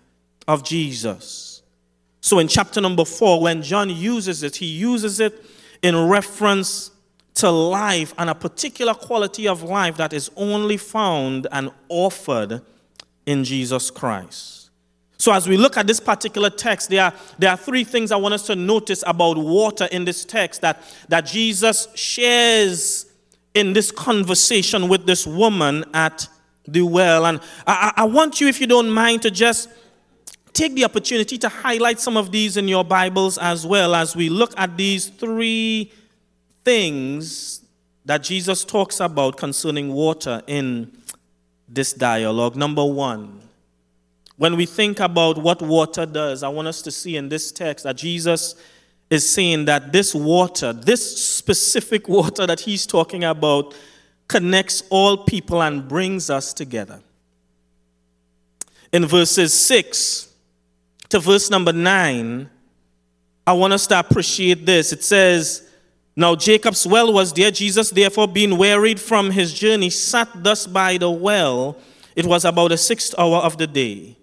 of 0.48 0.64
Jesus. 0.64 1.62
So 2.20 2.38
in 2.38 2.48
chapter 2.48 2.80
number 2.80 3.04
four, 3.04 3.40
when 3.40 3.62
John 3.62 3.90
uses 3.90 4.42
it, 4.42 4.56
he 4.56 4.66
uses 4.66 5.20
it 5.20 5.44
in 5.82 5.96
reference 6.08 6.90
to 7.34 7.50
life 7.50 8.14
and 8.18 8.30
a 8.30 8.34
particular 8.34 8.94
quality 8.94 9.48
of 9.48 9.62
life 9.62 9.96
that 9.96 10.12
is 10.12 10.30
only 10.36 10.76
found 10.76 11.46
and 11.50 11.70
offered 11.88 12.62
in 13.26 13.44
Jesus 13.44 13.90
Christ. 13.90 14.70
So, 15.18 15.32
as 15.32 15.48
we 15.48 15.56
look 15.56 15.76
at 15.76 15.86
this 15.86 16.00
particular 16.00 16.50
text, 16.50 16.90
there 16.90 17.04
are, 17.04 17.14
there 17.38 17.50
are 17.50 17.56
three 17.56 17.84
things 17.84 18.10
I 18.10 18.16
want 18.16 18.34
us 18.34 18.44
to 18.46 18.56
notice 18.56 19.04
about 19.06 19.38
water 19.38 19.84
in 19.92 20.04
this 20.04 20.24
text 20.24 20.62
that, 20.62 20.82
that 21.08 21.26
Jesus 21.26 21.86
shares 21.94 23.06
in 23.54 23.72
this 23.72 23.92
conversation 23.92 24.88
with 24.88 25.06
this 25.06 25.24
woman 25.24 25.84
at 25.94 26.26
the 26.66 26.82
well. 26.82 27.26
And 27.26 27.40
I, 27.66 27.92
I 27.98 28.04
want 28.04 28.40
you, 28.40 28.48
if 28.48 28.60
you 28.60 28.66
don't 28.66 28.90
mind, 28.90 29.22
to 29.22 29.30
just 29.30 29.68
take 30.52 30.74
the 30.74 30.84
opportunity 30.84 31.38
to 31.38 31.48
highlight 31.48 31.98
some 32.00 32.16
of 32.16 32.30
these 32.30 32.56
in 32.56 32.68
your 32.68 32.84
Bibles 32.84 33.38
as 33.38 33.66
well 33.66 33.94
as 33.94 34.14
we 34.14 34.28
look 34.28 34.52
at 34.56 34.76
these 34.76 35.08
three 35.08 35.90
things 36.64 37.62
that 38.04 38.22
Jesus 38.22 38.64
talks 38.64 39.00
about 39.00 39.36
concerning 39.36 39.92
water 39.92 40.42
in 40.46 40.92
this 41.68 41.92
dialogue. 41.92 42.56
Number 42.56 42.84
one, 42.84 43.40
when 44.36 44.56
we 44.56 44.66
think 44.66 45.00
about 45.00 45.38
what 45.38 45.62
water 45.62 46.04
does, 46.04 46.42
I 46.42 46.48
want 46.48 46.68
us 46.68 46.82
to 46.82 46.90
see 46.90 47.16
in 47.16 47.28
this 47.28 47.52
text 47.52 47.84
that 47.84 47.96
Jesus 47.96 48.54
is 49.08 49.28
saying 49.28 49.66
that 49.66 49.92
this 49.92 50.14
water, 50.14 50.72
this 50.72 51.24
specific 51.24 52.08
water 52.08 52.46
that 52.46 52.60
he's 52.60 52.86
talking 52.86 53.24
about, 53.24 53.74
connects 54.26 54.82
all 54.90 55.18
people 55.18 55.62
and 55.62 55.86
brings 55.86 56.30
us 56.30 56.52
together. 56.52 57.00
In 58.92 59.06
verses 59.06 59.52
6 59.54 60.31
to 61.12 61.20
verse 61.20 61.50
number 61.50 61.72
9, 61.72 62.48
I 63.46 63.52
want 63.52 63.72
us 63.74 63.86
to 63.88 63.98
appreciate 63.98 64.64
this. 64.64 64.92
It 64.92 65.04
says, 65.04 65.70
Now 66.16 66.34
Jacob's 66.34 66.86
well 66.86 67.12
was 67.12 67.32
there. 67.34 67.50
Jesus, 67.50 67.90
therefore, 67.90 68.26
being 68.26 68.56
wearied 68.56 68.98
from 68.98 69.30
his 69.30 69.52
journey, 69.52 69.90
sat 69.90 70.28
thus 70.34 70.66
by 70.66 70.96
the 70.96 71.10
well. 71.10 71.76
It 72.16 72.24
was 72.24 72.46
about 72.46 72.68
the 72.68 72.78
sixth 72.78 73.14
hour 73.18 73.38
of 73.38 73.58
the 73.58 73.66
day. 73.66 74.16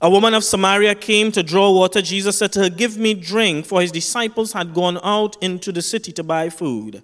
A 0.00 0.08
woman 0.08 0.32
of 0.32 0.42
Samaria 0.42 0.94
came 0.94 1.30
to 1.32 1.42
draw 1.42 1.72
water. 1.72 2.00
Jesus 2.00 2.38
said 2.38 2.52
to 2.52 2.60
her, 2.60 2.70
Give 2.70 2.96
me 2.96 3.12
drink, 3.12 3.66
for 3.66 3.82
his 3.82 3.92
disciples 3.92 4.54
had 4.54 4.72
gone 4.72 4.98
out 5.02 5.36
into 5.42 5.72
the 5.72 5.82
city 5.82 6.10
to 6.12 6.22
buy 6.22 6.48
food. 6.48 7.02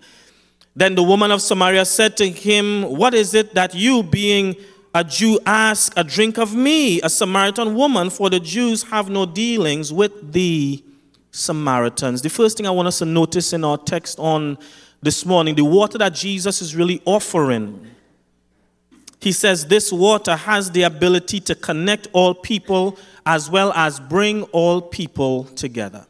Then 0.75 0.95
the 0.95 1.03
woman 1.03 1.31
of 1.31 1.43
Samaria 1.43 1.85
said 1.85 2.17
to 2.19 2.29
him, 2.31 2.85
What 2.85 3.13
is 3.13 3.35
it 3.35 3.55
that 3.55 3.75
you, 3.75 4.03
being 4.03 4.57
a 5.01 5.05
Jew, 5.05 5.39
ask 5.45 5.93
a 5.97 6.05
drink 6.05 6.39
of 6.39 6.55
me, 6.55 7.01
a 7.03 7.11
Samaritan 7.11 7.75
woman? 7.75 8.11
For 8.11 8.31
the 8.31 8.41
Jews 8.41 8.83
have 8.85 9.11
no 9.11 9.27
dealings 9.27 9.93
with 9.93 10.33
the 10.33 10.83
Samaritans. 11.31 12.23
The 12.23 12.31
first 12.31 12.57
thing 12.57 12.67
I 12.67 12.71
want 12.71 12.89
us 12.89 12.99
to 12.99 13.05
notice 13.05 13.53
in 13.53 13.65
our 13.65 13.79
text 13.79 14.19
on 14.19 14.59
this 15.03 15.27
morning 15.27 15.55
the 15.55 15.65
water 15.65 15.99
that 15.99 16.15
Jesus 16.15 16.63
is 16.63 16.75
really 16.75 17.03
offering 17.05 17.91
he 19.21 19.33
says 19.33 19.67
this 19.67 19.93
water 19.93 20.37
has 20.37 20.71
the 20.71 20.83
ability 20.83 21.41
to 21.41 21.55
connect 21.55 22.07
all 22.13 22.35
people 22.35 22.99
as 23.27 23.51
well 23.51 23.73
as 23.73 23.99
bring 23.99 24.45
all 24.45 24.81
people 24.81 25.45
together. 25.45 26.07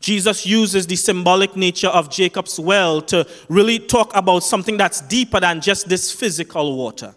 Jesus 0.00 0.46
uses 0.46 0.86
the 0.86 0.96
symbolic 0.96 1.56
nature 1.56 1.88
of 1.88 2.10
Jacob's 2.10 2.60
well 2.60 3.00
to 3.02 3.26
really 3.48 3.78
talk 3.78 4.14
about 4.14 4.40
something 4.40 4.76
that's 4.76 5.00
deeper 5.00 5.40
than 5.40 5.60
just 5.60 5.88
this 5.88 6.12
physical 6.12 6.76
water. 6.76 7.14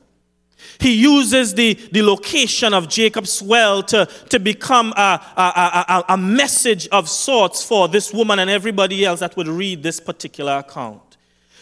He 0.79 0.93
uses 0.93 1.53
the, 1.53 1.75
the 1.91 2.01
location 2.01 2.73
of 2.73 2.89
Jacob's 2.89 3.41
well 3.41 3.83
to, 3.83 4.07
to 4.29 4.39
become 4.39 4.93
a, 4.97 5.21
a, 5.37 5.41
a, 5.41 6.13
a 6.13 6.17
message 6.17 6.87
of 6.87 7.07
sorts 7.07 7.63
for 7.63 7.87
this 7.87 8.13
woman 8.13 8.39
and 8.39 8.49
everybody 8.49 9.05
else 9.05 9.19
that 9.19 9.37
would 9.37 9.47
read 9.47 9.83
this 9.83 9.99
particular 9.99 10.57
account. 10.57 11.11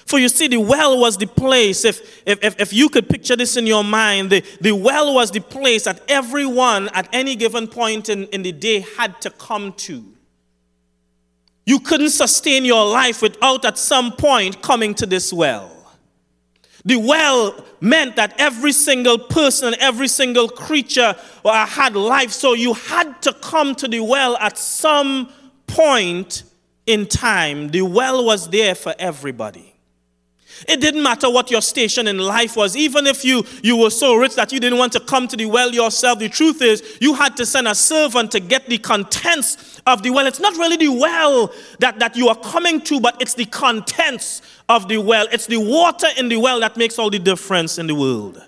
For 0.06 0.18
you 0.18 0.28
see, 0.28 0.48
the 0.48 0.58
well 0.58 1.00
was 1.00 1.18
the 1.18 1.28
place, 1.28 1.86
if, 1.86 2.24
if, 2.26 2.60
if 2.60 2.74
you 2.74 2.90
could 2.90 3.08
picture 3.08 3.36
this 3.36 3.58
in 3.58 3.68
your 3.68 3.84
mind, 3.84 4.32
the, 4.32 4.44
the 4.60 4.72
well 4.72 5.14
was 5.14 5.30
the 5.30 5.42
place 5.42 5.84
that 5.84 6.02
everyone 6.08 6.90
at 6.94 7.08
any 7.14 7.36
given 7.36 7.68
point 7.68 8.10
in, 8.10 8.26
in 8.28 8.42
the 8.42 8.52
day 8.52 8.80
had 8.98 9.22
to 9.22 9.30
come 9.30 9.74
to. 9.74 10.04
You 11.66 11.80
couldn't 11.80 12.10
sustain 12.10 12.66
your 12.66 12.84
life 12.86 13.22
without 13.22 13.66
at 13.66 13.78
some 13.78 14.12
point 14.14 14.64
coming 14.64 14.96
to 14.96 15.06
this 15.06 15.32
well. 15.32 15.79
The 16.86 16.96
well 16.96 17.66
meant 17.82 18.16
that 18.16 18.36
every 18.38 18.72
single 18.72 19.18
person, 19.18 19.76
every 19.80 20.08
single 20.08 20.48
creature 20.48 21.16
uh, 21.44 21.66
had 21.66 21.96
life, 21.96 22.32
so 22.32 22.54
you 22.54 22.74
had 22.74 23.22
to 23.24 23.34
come 23.34 23.76
to 23.76 23.88
the 23.88 24.00
well 24.00 24.38
at 24.38 24.58
some 24.58 25.32
point 25.68 26.44
in 26.86 27.06
time. 27.06 27.70
The 27.70 27.82
well 27.82 28.26
was 28.26 28.50
there 28.50 28.76
for 28.76 28.96
everybody. 28.98 29.69
It 30.68 30.82
didn't 30.82 31.04
matter 31.04 31.30
what 31.30 31.50
your 31.50 31.62
station 31.62 32.08
in 32.08 32.18
life 32.18 32.56
was. 32.56 32.76
Even 32.76 33.08
if 33.08 33.24
you, 33.24 33.44
you 33.64 33.78
were 33.78 33.90
so 33.90 34.16
rich 34.16 34.36
that 34.36 34.52
you 34.52 34.60
didn't 34.60 34.78
want 34.78 34.94
to 34.94 35.00
come 35.00 35.28
to 35.28 35.38
the 35.38 35.46
well 35.46 35.72
yourself, 35.72 36.20
the 36.20 36.30
truth 36.30 36.62
is 36.62 36.98
you 37.00 37.14
had 37.14 37.38
to 37.38 37.46
send 37.46 37.68
a 37.68 37.76
servant 37.76 38.32
to 38.32 38.40
get 38.40 38.68
the 38.68 38.78
contents 38.78 39.82
of 39.86 40.04
the 40.04 40.10
well. 40.12 40.28
It's 40.28 40.40
not 40.40 40.54
really 40.58 40.78
the 40.78 40.90
well 40.90 41.54
that, 41.80 42.00
that 42.00 42.16
you 42.16 42.28
are 42.28 42.36
coming 42.36 42.82
to, 42.82 43.00
but 43.00 43.22
it's 43.22 43.34
the 43.34 43.46
contents 43.46 44.42
of 44.68 44.88
the 44.88 44.98
well. 44.98 45.28
It's 45.32 45.48
the 45.48 45.58
water 45.58 46.08
in 46.18 46.30
the 46.30 46.38
well 46.38 46.60
that 46.60 46.78
makes 46.78 47.00
all 47.00 47.10
the 47.10 47.20
difference 47.20 47.78
in 47.78 47.88
the 47.88 47.96
world. 47.96 48.42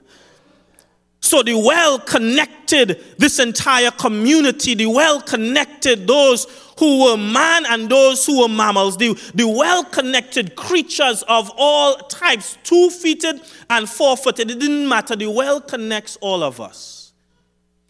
So 1.22 1.44
the 1.44 1.58
well 1.58 2.00
connected 2.00 3.04
this 3.18 3.40
entire 3.40 3.92
community. 3.92 4.74
The 4.74 4.88
well 4.88 5.22
connected 5.22 6.08
those 6.08 6.48
who 6.82 7.04
were 7.04 7.16
man 7.16 7.64
and 7.68 7.88
those 7.88 8.26
who 8.26 8.42
were 8.42 8.50
mammals. 8.50 8.98
The, 8.98 9.14
the 9.36 9.48
well 9.48 9.84
connected 9.84 10.56
creatures 10.56 11.24
of 11.28 11.52
all 11.56 11.96
types, 11.96 12.58
two 12.64 12.90
footed 12.90 13.40
and 13.70 13.88
four 13.88 14.18
footed. 14.18 14.50
It 14.50 14.60
didn't 14.60 14.90
matter. 14.90 15.16
The 15.16 15.30
well 15.30 15.62
connects 15.62 16.18
all 16.22 16.42
of 16.42 16.60
us. 16.60 17.14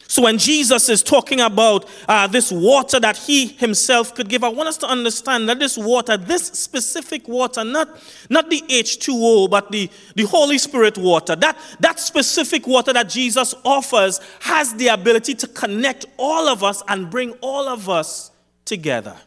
So 0.10 0.24
when 0.24 0.38
Jesus 0.38 0.90
is 0.90 1.04
talking 1.04 1.40
about 1.40 1.88
uh, 2.10 2.28
this 2.28 2.52
water 2.52 3.00
that 3.00 3.16
he 3.16 3.48
himself 3.48 4.14
could 4.14 4.28
give, 4.28 4.44
I 4.44 4.50
want 4.50 4.68
us 4.68 4.76
to 4.80 4.88
understand 4.88 5.48
that 5.48 5.60
this 5.60 5.78
water, 5.78 6.18
this 6.18 6.48
specific 6.48 7.30
water, 7.30 7.64
not, 7.64 7.98
not 8.30 8.50
the 8.50 8.60
H2O, 8.68 9.50
but 9.50 9.72
the, 9.72 9.90
the 10.18 10.24
Holy 10.24 10.58
Spirit 10.58 10.98
water, 10.98 11.38
that, 11.38 11.58
that 11.80 11.98
specific 11.98 12.68
water 12.68 12.92
that 12.92 13.08
Jesus 13.08 13.56
offers 13.64 14.20
has 14.42 14.74
the 14.74 14.90
ability 14.90 15.34
to 15.36 15.48
connect 15.48 16.06
all 16.18 16.50
of 16.50 16.62
us 16.62 16.84
and 16.90 17.10
bring 17.10 17.32
all 17.40 17.70
of 17.70 17.88
us 17.88 18.31
together. 18.72 19.18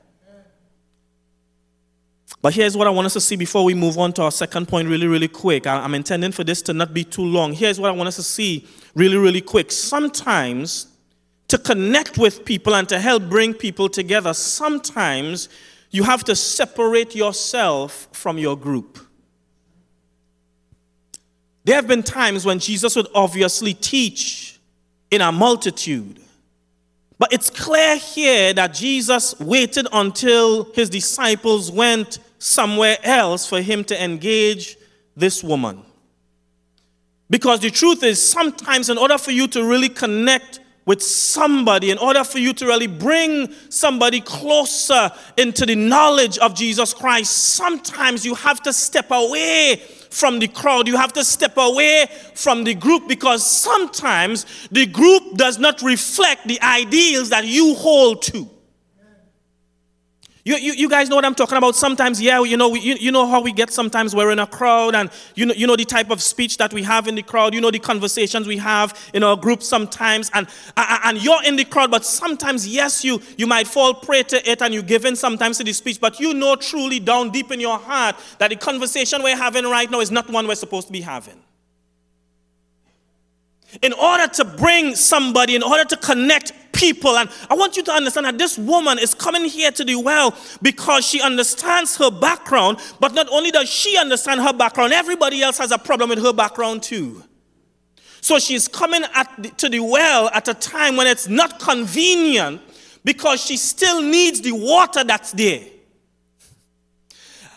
But 2.40 2.54
here's 2.54 2.76
what 2.78 2.86
I 2.86 2.90
want 2.90 3.04
us 3.04 3.12
to 3.12 3.20
see 3.20 3.36
before 3.36 3.62
we 3.62 3.74
move 3.74 3.98
on 3.98 4.14
to 4.14 4.22
our 4.22 4.30
second 4.30 4.68
point, 4.68 4.88
really, 4.88 5.06
really 5.06 5.28
quick. 5.28 5.66
I'm 5.66 5.94
intending 5.94 6.32
for 6.32 6.44
this 6.44 6.62
to 6.62 6.72
not 6.72 6.94
be 6.94 7.04
too 7.04 7.24
long. 7.24 7.52
Here's 7.52 7.78
what 7.78 7.90
I 7.90 7.92
want 7.92 8.08
us 8.08 8.16
to 8.16 8.22
see, 8.22 8.66
really, 8.94 9.18
really 9.18 9.42
quick. 9.42 9.70
Sometimes, 9.70 10.86
to 11.48 11.58
connect 11.58 12.16
with 12.16 12.46
people 12.46 12.74
and 12.74 12.88
to 12.88 12.98
help 12.98 13.28
bring 13.28 13.52
people 13.52 13.90
together, 13.90 14.32
sometimes 14.32 15.50
you 15.90 16.04
have 16.04 16.24
to 16.24 16.34
separate 16.34 17.14
yourself 17.14 18.08
from 18.12 18.38
your 18.38 18.56
group. 18.56 18.98
There 21.64 21.76
have 21.76 21.86
been 21.86 22.02
times 22.02 22.46
when 22.46 22.58
Jesus 22.58 22.96
would 22.96 23.08
obviously 23.14 23.74
teach 23.74 24.58
in 25.10 25.20
a 25.20 25.30
multitude. 25.30 26.23
But 27.24 27.32
it's 27.32 27.48
clear 27.48 27.96
here 27.96 28.52
that 28.52 28.74
Jesus 28.74 29.40
waited 29.40 29.88
until 29.90 30.64
his 30.74 30.90
disciples 30.90 31.72
went 31.72 32.18
somewhere 32.38 32.98
else 33.02 33.48
for 33.48 33.62
him 33.62 33.82
to 33.84 34.04
engage 34.04 34.76
this 35.16 35.42
woman. 35.42 35.80
Because 37.30 37.60
the 37.60 37.70
truth 37.70 38.02
is, 38.02 38.20
sometimes 38.20 38.90
in 38.90 38.98
order 38.98 39.16
for 39.16 39.30
you 39.30 39.46
to 39.48 39.64
really 39.64 39.88
connect 39.88 40.60
with 40.84 41.02
somebody, 41.02 41.90
in 41.90 41.96
order 41.96 42.24
for 42.24 42.40
you 42.40 42.52
to 42.52 42.66
really 42.66 42.88
bring 42.88 43.50
somebody 43.70 44.20
closer 44.20 45.10
into 45.38 45.64
the 45.64 45.76
knowledge 45.76 46.36
of 46.36 46.54
Jesus 46.54 46.92
Christ, 46.92 47.32
sometimes 47.32 48.26
you 48.26 48.34
have 48.34 48.60
to 48.64 48.72
step 48.74 49.06
away 49.10 49.80
from 50.14 50.38
the 50.38 50.48
crowd. 50.48 50.86
You 50.86 50.96
have 50.96 51.12
to 51.14 51.24
step 51.24 51.54
away 51.56 52.06
from 52.34 52.64
the 52.64 52.74
group 52.74 53.08
because 53.08 53.44
sometimes 53.44 54.46
the 54.70 54.86
group 54.86 55.34
does 55.34 55.58
not 55.58 55.82
reflect 55.82 56.46
the 56.46 56.60
ideals 56.62 57.30
that 57.30 57.46
you 57.46 57.74
hold 57.74 58.22
to. 58.22 58.48
You, 60.46 60.56
you, 60.56 60.74
you, 60.74 60.88
guys 60.90 61.08
know 61.08 61.16
what 61.16 61.24
I'm 61.24 61.34
talking 61.34 61.56
about. 61.56 61.74
Sometimes, 61.74 62.20
yeah, 62.20 62.42
you 62.42 62.58
know, 62.58 62.68
we, 62.68 62.78
you, 62.80 62.96
you 62.96 63.10
know 63.10 63.26
how 63.26 63.40
we 63.40 63.50
get 63.50 63.70
sometimes 63.70 64.14
we're 64.14 64.30
in 64.30 64.38
a 64.38 64.46
crowd 64.46 64.94
and 64.94 65.08
you 65.34 65.46
know, 65.46 65.54
you 65.54 65.66
know 65.66 65.74
the 65.74 65.86
type 65.86 66.10
of 66.10 66.20
speech 66.20 66.58
that 66.58 66.70
we 66.70 66.82
have 66.82 67.08
in 67.08 67.14
the 67.14 67.22
crowd. 67.22 67.54
You 67.54 67.62
know 67.62 67.70
the 67.70 67.78
conversations 67.78 68.46
we 68.46 68.58
have 68.58 69.10
in 69.14 69.22
our 69.22 69.38
group 69.38 69.62
sometimes. 69.62 70.30
And, 70.34 70.46
and 70.76 71.24
you're 71.24 71.42
in 71.44 71.56
the 71.56 71.64
crowd, 71.64 71.90
but 71.90 72.04
sometimes, 72.04 72.68
yes, 72.68 73.02
you, 73.02 73.22
you 73.38 73.46
might 73.46 73.66
fall 73.66 73.94
prey 73.94 74.22
to 74.24 74.50
it 74.50 74.60
and 74.60 74.74
you 74.74 74.82
give 74.82 75.06
in 75.06 75.16
sometimes 75.16 75.56
to 75.58 75.64
the 75.64 75.72
speech, 75.72 75.98
but 75.98 76.20
you 76.20 76.34
know 76.34 76.56
truly 76.56 77.00
down 77.00 77.30
deep 77.30 77.50
in 77.50 77.58
your 77.58 77.78
heart 77.78 78.16
that 78.38 78.50
the 78.50 78.56
conversation 78.56 79.22
we're 79.22 79.38
having 79.38 79.64
right 79.64 79.90
now 79.90 80.00
is 80.00 80.10
not 80.10 80.28
one 80.28 80.46
we're 80.46 80.56
supposed 80.56 80.88
to 80.88 80.92
be 80.92 81.00
having 81.00 81.40
in 83.82 83.92
order 83.92 84.26
to 84.28 84.44
bring 84.44 84.94
somebody, 84.94 85.54
in 85.54 85.62
order 85.62 85.84
to 85.84 85.96
connect 85.96 86.52
people. 86.72 87.16
And 87.16 87.30
I 87.48 87.54
want 87.54 87.76
you 87.76 87.82
to 87.84 87.92
understand 87.92 88.26
that 88.26 88.38
this 88.38 88.58
woman 88.58 88.98
is 88.98 89.14
coming 89.14 89.44
here 89.44 89.70
to 89.70 89.84
the 89.84 89.96
well 89.96 90.36
because 90.60 91.06
she 91.06 91.20
understands 91.20 91.96
her 91.96 92.10
background, 92.10 92.78
but 93.00 93.14
not 93.14 93.28
only 93.30 93.50
does 93.50 93.68
she 93.68 93.96
understand 93.96 94.40
her 94.40 94.52
background, 94.52 94.92
everybody 94.92 95.42
else 95.42 95.58
has 95.58 95.70
a 95.70 95.78
problem 95.78 96.10
with 96.10 96.20
her 96.20 96.32
background 96.32 96.82
too. 96.82 97.22
So 98.20 98.38
she's 98.38 98.68
coming 98.68 99.02
the, 99.02 99.52
to 99.58 99.68
the 99.68 99.80
well 99.80 100.28
at 100.28 100.48
a 100.48 100.54
time 100.54 100.96
when 100.96 101.06
it's 101.06 101.28
not 101.28 101.60
convenient 101.60 102.62
because 103.04 103.44
she 103.44 103.56
still 103.56 104.02
needs 104.02 104.40
the 104.40 104.52
water 104.52 105.04
that's 105.04 105.32
there. 105.32 105.62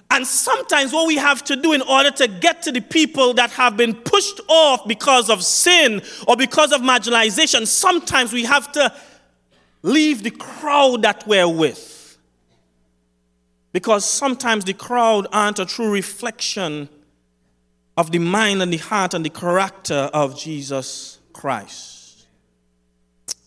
And 0.09 0.25
sometimes, 0.25 0.93
what 0.93 1.07
we 1.07 1.17
have 1.17 1.43
to 1.45 1.55
do 1.55 1.73
in 1.73 1.81
order 1.81 2.11
to 2.11 2.27
get 2.27 2.61
to 2.63 2.71
the 2.71 2.81
people 2.81 3.33
that 3.33 3.51
have 3.51 3.75
been 3.75 3.93
pushed 3.93 4.39
off 4.47 4.87
because 4.87 5.29
of 5.29 5.43
sin 5.43 6.01
or 6.27 6.37
because 6.37 6.71
of 6.71 6.81
marginalization, 6.81 7.67
sometimes 7.67 8.31
we 8.31 8.43
have 8.45 8.71
to 8.71 8.93
leave 9.83 10.23
the 10.23 10.31
crowd 10.31 11.01
that 11.01 11.27
we're 11.27 11.47
with. 11.47 12.17
Because 13.73 14.05
sometimes 14.05 14.65
the 14.65 14.73
crowd 14.73 15.27
aren't 15.31 15.59
a 15.59 15.65
true 15.65 15.91
reflection 15.91 16.89
of 17.97 18.11
the 18.11 18.19
mind 18.19 18.61
and 18.61 18.71
the 18.71 18.77
heart 18.77 19.13
and 19.13 19.25
the 19.25 19.29
character 19.29 20.09
of 20.13 20.39
Jesus 20.39 21.19
Christ. 21.33 22.27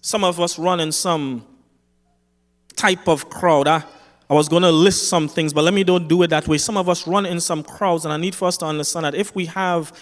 Some 0.02 0.24
of 0.24 0.40
us 0.40 0.58
run 0.58 0.80
in 0.80 0.92
some 0.92 1.46
type 2.76 3.08
of 3.08 3.30
crowd. 3.30 3.68
I, 3.68 3.84
I 4.30 4.34
was 4.34 4.48
going 4.48 4.62
to 4.62 4.70
list 4.70 5.08
some 5.08 5.26
things, 5.26 5.52
but 5.52 5.64
let 5.64 5.74
me 5.74 5.82
don't 5.82 6.06
do 6.06 6.22
it 6.22 6.28
that 6.28 6.46
way. 6.46 6.56
Some 6.56 6.76
of 6.76 6.88
us 6.88 7.06
run 7.06 7.26
in 7.26 7.40
some 7.40 7.64
crowds, 7.64 8.04
and 8.04 8.14
I 8.14 8.16
need 8.16 8.34
for 8.34 8.46
us 8.46 8.56
to 8.58 8.64
understand 8.64 9.04
that 9.04 9.16
if 9.16 9.34
we 9.34 9.46
have 9.46 9.92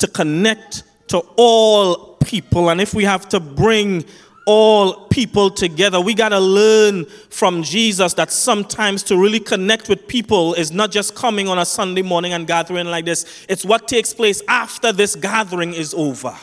to 0.00 0.08
connect 0.08 0.82
to 1.08 1.18
all 1.36 2.16
people, 2.16 2.70
and 2.70 2.80
if 2.80 2.92
we 2.94 3.04
have 3.04 3.28
to 3.28 3.38
bring 3.38 4.04
all 4.46 5.06
people 5.08 5.50
together. 5.50 6.00
We 6.00 6.14
got 6.14 6.28
to 6.28 6.38
learn 6.38 7.04
from 7.30 7.64
Jesus 7.64 8.14
that 8.14 8.30
sometimes 8.30 9.02
to 9.04 9.16
really 9.16 9.40
connect 9.40 9.88
with 9.88 10.06
people 10.06 10.54
is 10.54 10.70
not 10.70 10.92
just 10.92 11.16
coming 11.16 11.48
on 11.48 11.58
a 11.58 11.66
Sunday 11.66 12.02
morning 12.02 12.32
and 12.32 12.46
gathering 12.46 12.86
like 12.86 13.04
this, 13.04 13.44
it's 13.48 13.64
what 13.64 13.88
takes 13.88 14.14
place 14.14 14.40
after 14.46 14.92
this 14.92 15.16
gathering 15.16 15.74
is 15.74 15.92
over. 15.94 16.34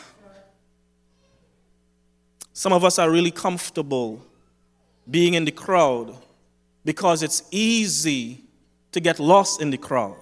Some 2.51 2.73
of 2.73 2.83
us 2.83 2.99
are 2.99 3.09
really 3.09 3.31
comfortable 3.31 4.21
being 5.09 5.33
in 5.33 5.45
the 5.45 5.51
crowd 5.51 6.13
because 6.85 7.23
it's 7.23 7.43
easy 7.51 8.43
to 8.91 8.99
get 8.99 9.19
lost 9.19 9.61
in 9.61 9.69
the 9.69 9.77
crowd. 9.77 10.17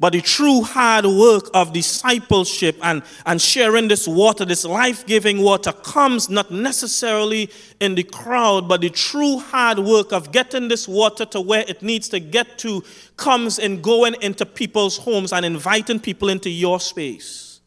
But 0.00 0.14
the 0.14 0.22
true 0.22 0.62
hard 0.62 1.04
work 1.04 1.50
of 1.52 1.74
discipleship 1.74 2.78
and, 2.82 3.02
and 3.26 3.38
sharing 3.38 3.86
this 3.86 4.08
water, 4.08 4.46
this 4.46 4.64
life 4.64 5.04
giving 5.04 5.42
water, 5.42 5.72
comes 5.72 6.30
not 6.30 6.50
necessarily 6.50 7.50
in 7.80 7.96
the 7.96 8.04
crowd, 8.04 8.66
but 8.66 8.80
the 8.80 8.88
true 8.88 9.38
hard 9.38 9.78
work 9.78 10.14
of 10.14 10.32
getting 10.32 10.68
this 10.68 10.88
water 10.88 11.26
to 11.26 11.40
where 11.42 11.66
it 11.68 11.82
needs 11.82 12.08
to 12.08 12.18
get 12.18 12.56
to 12.60 12.82
comes 13.18 13.58
in 13.58 13.82
going 13.82 14.14
into 14.22 14.46
people's 14.46 14.96
homes 14.96 15.34
and 15.34 15.44
inviting 15.44 16.00
people 16.00 16.30
into 16.30 16.48
your 16.48 16.80
space. 16.80 17.60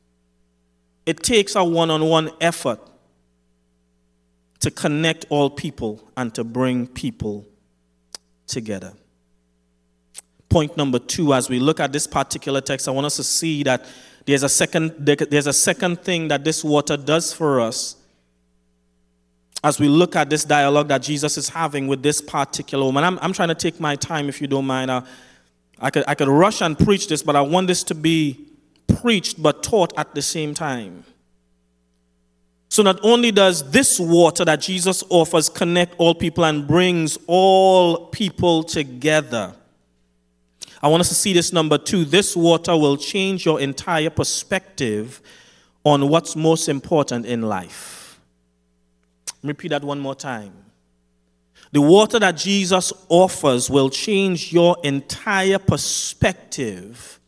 It 1.05 1.21
takes 1.21 1.55
a 1.55 1.63
one 1.63 1.91
on 1.91 2.03
one 2.05 2.31
effort 2.41 2.79
to 4.63 4.71
connect 4.71 5.25
all 5.27 5.49
people 5.49 6.01
and 6.15 6.33
to 6.33 6.41
bring 6.41 6.87
people 6.87 7.45
together. 8.47 8.93
Point 10.47 10.77
number 10.77 10.99
two, 10.99 11.33
as 11.33 11.49
we 11.49 11.59
look 11.59 11.81
at 11.81 11.91
this 11.91 12.07
particular 12.07 12.61
text, 12.61 12.87
I 12.87 12.91
want 12.91 13.05
us 13.05 13.17
to 13.17 13.25
see 13.25 13.63
that 13.63 13.85
there's 14.25 14.41
a 14.41 14.47
second, 14.47 14.93
there's 15.05 15.47
a 15.47 15.53
second 15.53 16.01
thing 16.01 16.29
that 16.29 16.45
this 16.45 16.63
water 16.63 16.95
does 16.95 17.33
for 17.33 17.59
us 17.59 17.97
as 19.65 19.81
we 19.81 19.89
look 19.89 20.15
at 20.15 20.29
this 20.29 20.45
dialogue 20.45 20.87
that 20.87 21.01
Jesus 21.01 21.37
is 21.37 21.49
having 21.49 21.87
with 21.87 22.01
this 22.01 22.21
particular 22.21 22.85
woman. 22.85 23.03
I'm, 23.03 23.19
I'm 23.21 23.33
trying 23.33 23.49
to 23.49 23.55
take 23.55 23.81
my 23.81 23.97
time, 23.97 24.29
if 24.29 24.39
you 24.39 24.47
don't 24.47 24.65
mind. 24.65 24.89
I, 24.89 25.03
I, 25.77 25.89
could, 25.89 26.05
I 26.07 26.15
could 26.15 26.29
rush 26.29 26.61
and 26.61 26.79
preach 26.79 27.09
this, 27.09 27.21
but 27.21 27.35
I 27.35 27.41
want 27.41 27.67
this 27.67 27.83
to 27.83 27.95
be 27.95 28.47
preached 28.87 29.43
but 29.43 29.61
taught 29.61 29.91
at 29.97 30.15
the 30.15 30.21
same 30.21 30.53
time. 30.53 31.03
So, 32.73 32.81
not 32.81 33.01
only 33.03 33.29
does 33.29 33.69
this 33.69 33.99
water 33.99 34.43
that 34.45 34.59
Jesus 34.59 35.03
offers 35.09 35.47
connect 35.47 35.93
all 35.99 36.15
people 36.15 36.43
and 36.43 36.65
brings 36.65 37.19
all 37.27 38.07
people 38.07 38.63
together, 38.63 39.53
I 40.81 40.87
want 40.87 41.01
us 41.01 41.09
to 41.09 41.13
see 41.13 41.33
this 41.33 41.53
number 41.53 41.77
two. 41.77 42.03
This 42.03 42.35
water 42.35 42.75
will 42.75 42.97
change 42.97 43.45
your 43.45 43.61
entire 43.61 44.09
perspective 44.09 45.21
on 45.83 46.09
what's 46.09 46.35
most 46.35 46.67
important 46.67 47.27
in 47.27 47.43
life. 47.43 48.19
Repeat 49.43 49.67
that 49.67 49.83
one 49.83 49.99
more 49.99 50.15
time. 50.15 50.53
The 51.73 51.81
water 51.81 52.17
that 52.17 52.37
Jesus 52.37 52.91
offers 53.07 53.69
will 53.69 53.91
change 53.91 54.51
your 54.51 54.77
entire 54.83 55.59
perspective 55.59 57.19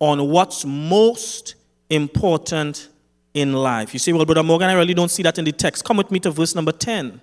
on 0.00 0.28
what's 0.28 0.66
most 0.66 1.54
important 1.88 2.88
in 3.34 3.52
life. 3.52 3.92
You 3.92 3.98
say, 3.98 4.12
well, 4.12 4.24
Brother 4.24 4.42
Morgan, 4.42 4.68
I 4.68 4.74
really 4.74 4.94
don't 4.94 5.10
see 5.10 5.22
that 5.22 5.38
in 5.38 5.44
the 5.44 5.52
text. 5.52 5.84
Come 5.84 5.96
with 5.96 6.10
me 6.10 6.20
to 6.20 6.30
verse 6.30 6.54
number 6.54 6.72
10. 6.72 7.20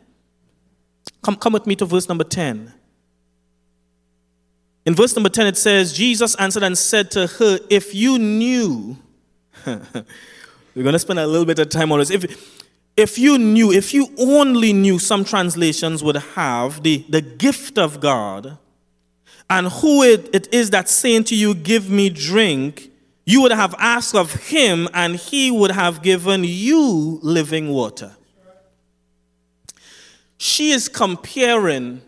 Come, 1.21 1.35
come 1.35 1.53
with 1.53 1.67
me 1.67 1.75
to 1.75 1.85
verse 1.85 2.07
number 2.07 2.23
10. 2.23 2.73
In 4.85 4.95
verse 4.95 5.15
number 5.15 5.29
10, 5.29 5.47
it 5.47 5.57
says, 5.57 5.93
Jesus 5.93 6.35
answered 6.35 6.63
and 6.63 6.77
said 6.77 7.11
to 7.11 7.27
her, 7.27 7.59
If 7.69 7.93
you 7.93 8.17
knew, 8.17 8.97
we're 9.65 9.83
going 10.75 10.93
to 10.93 10.99
spend 10.99 11.19
a 11.19 11.27
little 11.27 11.45
bit 11.45 11.59
of 11.59 11.69
time 11.69 11.91
on 11.91 11.99
this. 11.99 12.09
If, 12.09 12.59
if 12.97 13.17
you 13.17 13.37
knew, 13.37 13.71
if 13.71 13.93
you 13.93 14.07
only 14.17 14.73
knew, 14.73 14.97
some 14.97 15.23
translations 15.23 16.03
would 16.03 16.15
have 16.15 16.83
the, 16.83 17.05
the 17.09 17.21
gift 17.21 17.77
of 17.77 17.99
God 17.99 18.57
and 19.49 19.67
who 19.67 20.03
it, 20.03 20.29
it 20.33 20.53
is 20.53 20.69
that's 20.69 20.91
saying 20.91 21.25
to 21.25 21.35
you, 21.35 21.53
Give 21.53 21.89
me 21.89 22.09
drink, 22.09 22.91
you 23.29 23.41
would 23.41 23.51
have 23.51 23.75
asked 23.77 24.15
of 24.15 24.33
him, 24.33 24.89
and 24.91 25.15
he 25.15 25.51
would 25.51 25.69
have 25.69 26.01
given 26.01 26.43
you 26.43 27.19
living 27.21 27.69
water. 27.69 28.15
She 30.39 30.71
is 30.71 30.89
comparing 30.89 32.01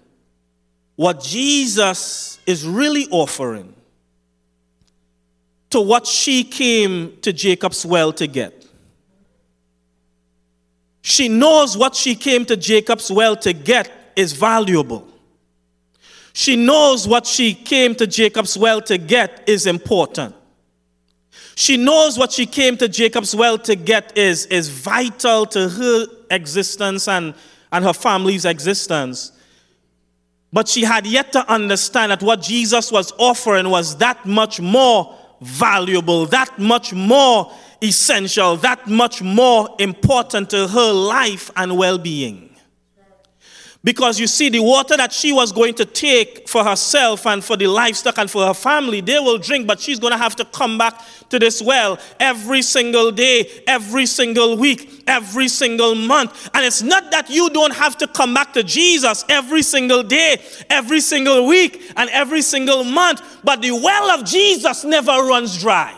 what 0.95 1.21
Jesus 1.21 2.39
is 2.47 2.65
really 2.65 3.07
offering 3.11 3.75
to 5.69 5.79
what 5.79 6.07
she 6.07 6.43
came 6.43 7.15
to 7.21 7.31
Jacob's 7.31 7.85
well 7.85 8.11
to 8.13 8.25
get. 8.25 8.65
She 11.03 11.29
knows 11.29 11.77
what 11.77 11.95
she 11.95 12.15
came 12.15 12.45
to 12.45 12.57
Jacob's 12.57 13.11
well 13.11 13.35
to 13.35 13.53
get 13.53 13.91
is 14.15 14.33
valuable. 14.33 15.07
She 16.33 16.55
knows 16.55 17.07
what 17.07 17.27
she 17.27 17.53
came 17.53 17.93
to 17.93 18.07
Jacob's 18.07 18.57
well 18.57 18.81
to 18.81 18.97
get 18.97 19.43
is 19.47 19.67
important. 19.67 20.33
She 21.55 21.77
knows 21.77 22.17
what 22.17 22.31
she 22.31 22.45
came 22.45 22.77
to 22.77 22.87
Jacob's 22.87 23.35
well 23.35 23.57
to 23.59 23.75
get 23.75 24.17
is, 24.17 24.45
is 24.47 24.69
vital 24.69 25.45
to 25.47 25.69
her 25.69 26.07
existence 26.29 27.07
and, 27.07 27.33
and 27.71 27.85
her 27.85 27.93
family's 27.93 28.45
existence. 28.45 29.31
But 30.53 30.67
she 30.67 30.83
had 30.83 31.07
yet 31.07 31.31
to 31.33 31.49
understand 31.51 32.11
that 32.11 32.21
what 32.21 32.41
Jesus 32.41 32.91
was 32.91 33.13
offering 33.17 33.69
was 33.69 33.97
that 33.97 34.25
much 34.25 34.59
more 34.59 35.17
valuable, 35.41 36.25
that 36.27 36.59
much 36.59 36.93
more 36.93 37.51
essential, 37.81 38.57
that 38.57 38.87
much 38.87 39.21
more 39.21 39.75
important 39.79 40.49
to 40.51 40.67
her 40.67 40.91
life 40.91 41.49
and 41.55 41.77
well 41.77 41.97
being. 41.97 42.50
Because 43.83 44.19
you 44.19 44.27
see, 44.27 44.49
the 44.49 44.59
water 44.59 44.95
that 44.95 45.11
she 45.11 45.33
was 45.33 45.51
going 45.51 45.73
to 45.75 45.85
take 45.85 46.47
for 46.47 46.63
herself 46.63 47.25
and 47.25 47.43
for 47.43 47.57
the 47.57 47.65
livestock 47.65 48.19
and 48.19 48.29
for 48.29 48.45
her 48.45 48.53
family, 48.53 49.01
they 49.01 49.17
will 49.17 49.39
drink, 49.39 49.65
but 49.65 49.79
she's 49.79 49.97
going 49.97 50.11
to 50.11 50.19
have 50.19 50.35
to 50.35 50.45
come 50.45 50.77
back 50.77 51.01
to 51.29 51.39
this 51.39 51.63
well 51.63 51.97
every 52.19 52.61
single 52.61 53.11
day, 53.11 53.63
every 53.65 54.05
single 54.05 54.55
week, 54.55 55.03
every 55.07 55.47
single 55.47 55.95
month. 55.95 56.47
And 56.53 56.63
it's 56.63 56.83
not 56.83 57.09
that 57.09 57.31
you 57.31 57.49
don't 57.49 57.73
have 57.73 57.97
to 57.97 58.07
come 58.07 58.35
back 58.35 58.53
to 58.53 58.61
Jesus 58.61 59.25
every 59.29 59.63
single 59.63 60.03
day, 60.03 60.37
every 60.69 61.01
single 61.01 61.47
week, 61.47 61.91
and 61.95 62.07
every 62.11 62.43
single 62.43 62.83
month, 62.83 63.23
but 63.43 63.63
the 63.63 63.71
well 63.71 64.11
of 64.11 64.27
Jesus 64.27 64.83
never 64.83 65.23
runs 65.23 65.57
dry. 65.59 65.97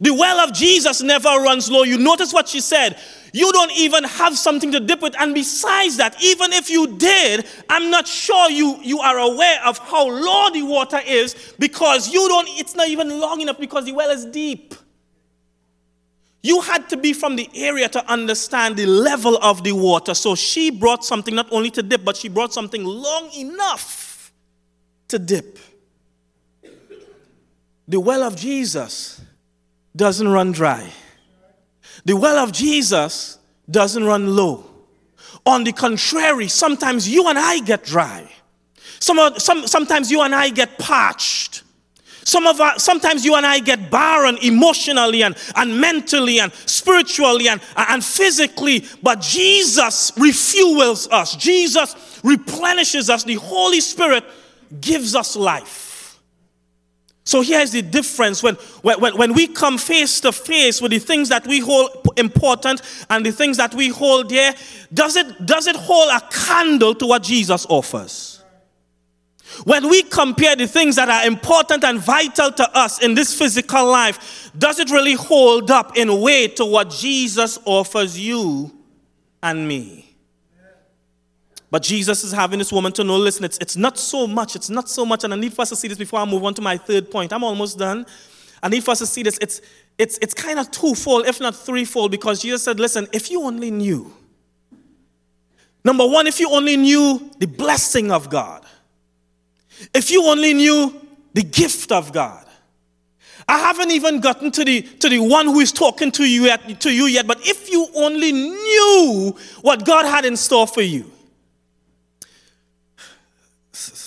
The 0.00 0.12
well 0.12 0.38
of 0.40 0.52
Jesus 0.52 1.02
never 1.02 1.28
runs 1.28 1.70
low. 1.70 1.82
You 1.82 1.98
notice 1.98 2.32
what 2.32 2.48
she 2.48 2.60
said. 2.60 2.98
You 3.32 3.52
don't 3.52 3.72
even 3.72 4.04
have 4.04 4.36
something 4.36 4.72
to 4.72 4.80
dip 4.80 5.02
with. 5.02 5.14
And 5.20 5.34
besides 5.34 5.96
that, 5.98 6.22
even 6.22 6.52
if 6.52 6.70
you 6.70 6.96
did, 6.96 7.46
I'm 7.68 7.90
not 7.90 8.06
sure 8.06 8.50
you, 8.50 8.78
you 8.82 9.00
are 9.00 9.18
aware 9.18 9.60
of 9.66 9.78
how 9.78 10.08
low 10.08 10.50
the 10.50 10.62
water 10.62 11.00
is 11.06 11.54
because 11.58 12.12
you 12.12 12.26
don't, 12.28 12.48
it's 12.50 12.74
not 12.74 12.88
even 12.88 13.20
long 13.20 13.40
enough 13.40 13.58
because 13.58 13.84
the 13.84 13.92
well 13.92 14.10
is 14.10 14.24
deep. 14.26 14.74
You 16.42 16.60
had 16.60 16.88
to 16.90 16.96
be 16.96 17.12
from 17.12 17.36
the 17.36 17.50
area 17.54 17.88
to 17.88 18.10
understand 18.10 18.76
the 18.76 18.86
level 18.86 19.36
of 19.42 19.64
the 19.64 19.72
water. 19.72 20.14
So 20.14 20.34
she 20.34 20.70
brought 20.70 21.04
something 21.04 21.34
not 21.34 21.48
only 21.50 21.70
to 21.72 21.82
dip, 21.82 22.04
but 22.04 22.16
she 22.16 22.28
brought 22.28 22.52
something 22.52 22.84
long 22.84 23.30
enough 23.32 24.32
to 25.08 25.18
dip. 25.18 25.58
The 27.88 27.98
well 27.98 28.22
of 28.22 28.36
Jesus 28.36 29.20
doesn't 29.96 30.28
run 30.28 30.52
dry. 30.52 30.92
The 32.04 32.16
well 32.16 32.38
of 32.38 32.52
Jesus 32.52 33.38
doesn't 33.70 34.04
run 34.04 34.34
low. 34.34 34.64
On 35.46 35.64
the 35.64 35.72
contrary, 35.72 36.48
sometimes 36.48 37.08
you 37.08 37.28
and 37.28 37.38
I 37.38 37.60
get 37.60 37.84
dry. 37.84 38.30
Some, 39.00 39.38
some, 39.38 39.66
sometimes 39.66 40.10
you 40.10 40.22
and 40.22 40.34
I 40.34 40.50
get 40.50 40.78
parched. 40.78 41.62
Some 42.24 42.46
of 42.46 42.60
our, 42.60 42.78
sometimes 42.78 43.24
you 43.24 43.36
and 43.36 43.46
I 43.46 43.58
get 43.60 43.90
barren 43.90 44.36
emotionally 44.42 45.22
and, 45.22 45.34
and 45.56 45.80
mentally 45.80 46.40
and 46.40 46.52
spiritually 46.52 47.48
and, 47.48 47.60
and 47.74 48.04
physically, 48.04 48.84
but 49.02 49.22
Jesus 49.22 50.10
refuels 50.10 51.10
us. 51.10 51.36
Jesus 51.36 52.20
replenishes 52.22 53.08
us. 53.08 53.24
The 53.24 53.36
Holy 53.36 53.80
Spirit 53.80 54.24
gives 54.80 55.14
us 55.14 55.36
life. 55.36 55.87
So 57.28 57.42
here's 57.42 57.72
the 57.72 57.82
difference 57.82 58.42
when, 58.42 58.54
when, 58.80 59.14
when 59.14 59.34
we 59.34 59.48
come 59.48 59.76
face 59.76 60.18
to 60.22 60.32
face 60.32 60.80
with 60.80 60.92
the 60.92 60.98
things 60.98 61.28
that 61.28 61.46
we 61.46 61.58
hold 61.58 61.90
important 62.16 62.80
and 63.10 63.26
the 63.26 63.32
things 63.32 63.58
that 63.58 63.74
we 63.74 63.88
hold 63.90 64.30
dear, 64.30 64.54
does 64.94 65.14
it, 65.14 65.44
does 65.44 65.66
it 65.66 65.76
hold 65.76 66.10
a 66.10 66.26
candle 66.30 66.94
to 66.94 67.06
what 67.06 67.22
Jesus 67.22 67.66
offers? 67.68 68.42
When 69.64 69.90
we 69.90 70.04
compare 70.04 70.56
the 70.56 70.66
things 70.66 70.96
that 70.96 71.10
are 71.10 71.26
important 71.26 71.84
and 71.84 71.98
vital 71.98 72.50
to 72.50 72.74
us 72.74 73.02
in 73.02 73.12
this 73.12 73.38
physical 73.38 73.84
life, 73.84 74.50
does 74.56 74.78
it 74.78 74.90
really 74.90 75.12
hold 75.12 75.70
up 75.70 75.98
in 75.98 76.22
weight 76.22 76.56
to 76.56 76.64
what 76.64 76.88
Jesus 76.88 77.58
offers 77.66 78.18
you 78.18 78.74
and 79.42 79.68
me? 79.68 80.07
But 81.70 81.82
Jesus 81.82 82.24
is 82.24 82.32
having 82.32 82.58
this 82.58 82.72
woman 82.72 82.92
to 82.92 83.04
know 83.04 83.16
listen, 83.16 83.44
it's, 83.44 83.58
it's 83.58 83.76
not 83.76 83.98
so 83.98 84.26
much, 84.26 84.56
it's 84.56 84.70
not 84.70 84.88
so 84.88 85.04
much. 85.04 85.24
And 85.24 85.34
I 85.34 85.36
need 85.36 85.52
for 85.52 85.62
us 85.62 85.68
to 85.68 85.76
see 85.76 85.88
this 85.88 85.98
before 85.98 86.20
I 86.20 86.24
move 86.24 86.44
on 86.44 86.54
to 86.54 86.62
my 86.62 86.78
third 86.78 87.10
point. 87.10 87.32
I'm 87.32 87.44
almost 87.44 87.78
done. 87.78 88.06
I 88.62 88.68
need 88.68 88.84
for 88.84 88.92
us 88.92 88.98
to 89.00 89.06
see 89.06 89.22
this. 89.22 89.38
It's, 89.40 89.60
it's, 89.98 90.18
it's 90.18 90.34
kind 90.34 90.58
of 90.58 90.70
twofold, 90.70 91.26
if 91.26 91.40
not 91.40 91.54
threefold, 91.54 92.10
because 92.10 92.40
Jesus 92.40 92.62
said, 92.62 92.80
listen, 92.80 93.06
if 93.12 93.30
you 93.30 93.42
only 93.42 93.70
knew, 93.70 94.12
number 95.84 96.06
one, 96.06 96.26
if 96.26 96.40
you 96.40 96.50
only 96.50 96.76
knew 96.76 97.30
the 97.38 97.46
blessing 97.46 98.10
of 98.10 98.30
God, 98.30 98.64
if 99.94 100.10
you 100.10 100.24
only 100.24 100.54
knew 100.54 101.00
the 101.34 101.42
gift 101.42 101.92
of 101.92 102.12
God, 102.12 102.46
I 103.46 103.58
haven't 103.58 103.92
even 103.92 104.20
gotten 104.20 104.50
to 104.52 104.64
the, 104.64 104.82
to 104.82 105.08
the 105.08 105.18
one 105.20 105.46
who 105.46 105.60
is 105.60 105.72
talking 105.72 106.10
to 106.12 106.24
you, 106.24 106.44
yet, 106.44 106.80
to 106.80 106.92
you 106.92 107.06
yet, 107.06 107.26
but 107.26 107.38
if 107.46 107.70
you 107.70 107.88
only 107.94 108.32
knew 108.32 109.36
what 109.62 109.84
God 109.84 110.04
had 110.04 110.24
in 110.24 110.36
store 110.36 110.66
for 110.66 110.82
you, 110.82 111.10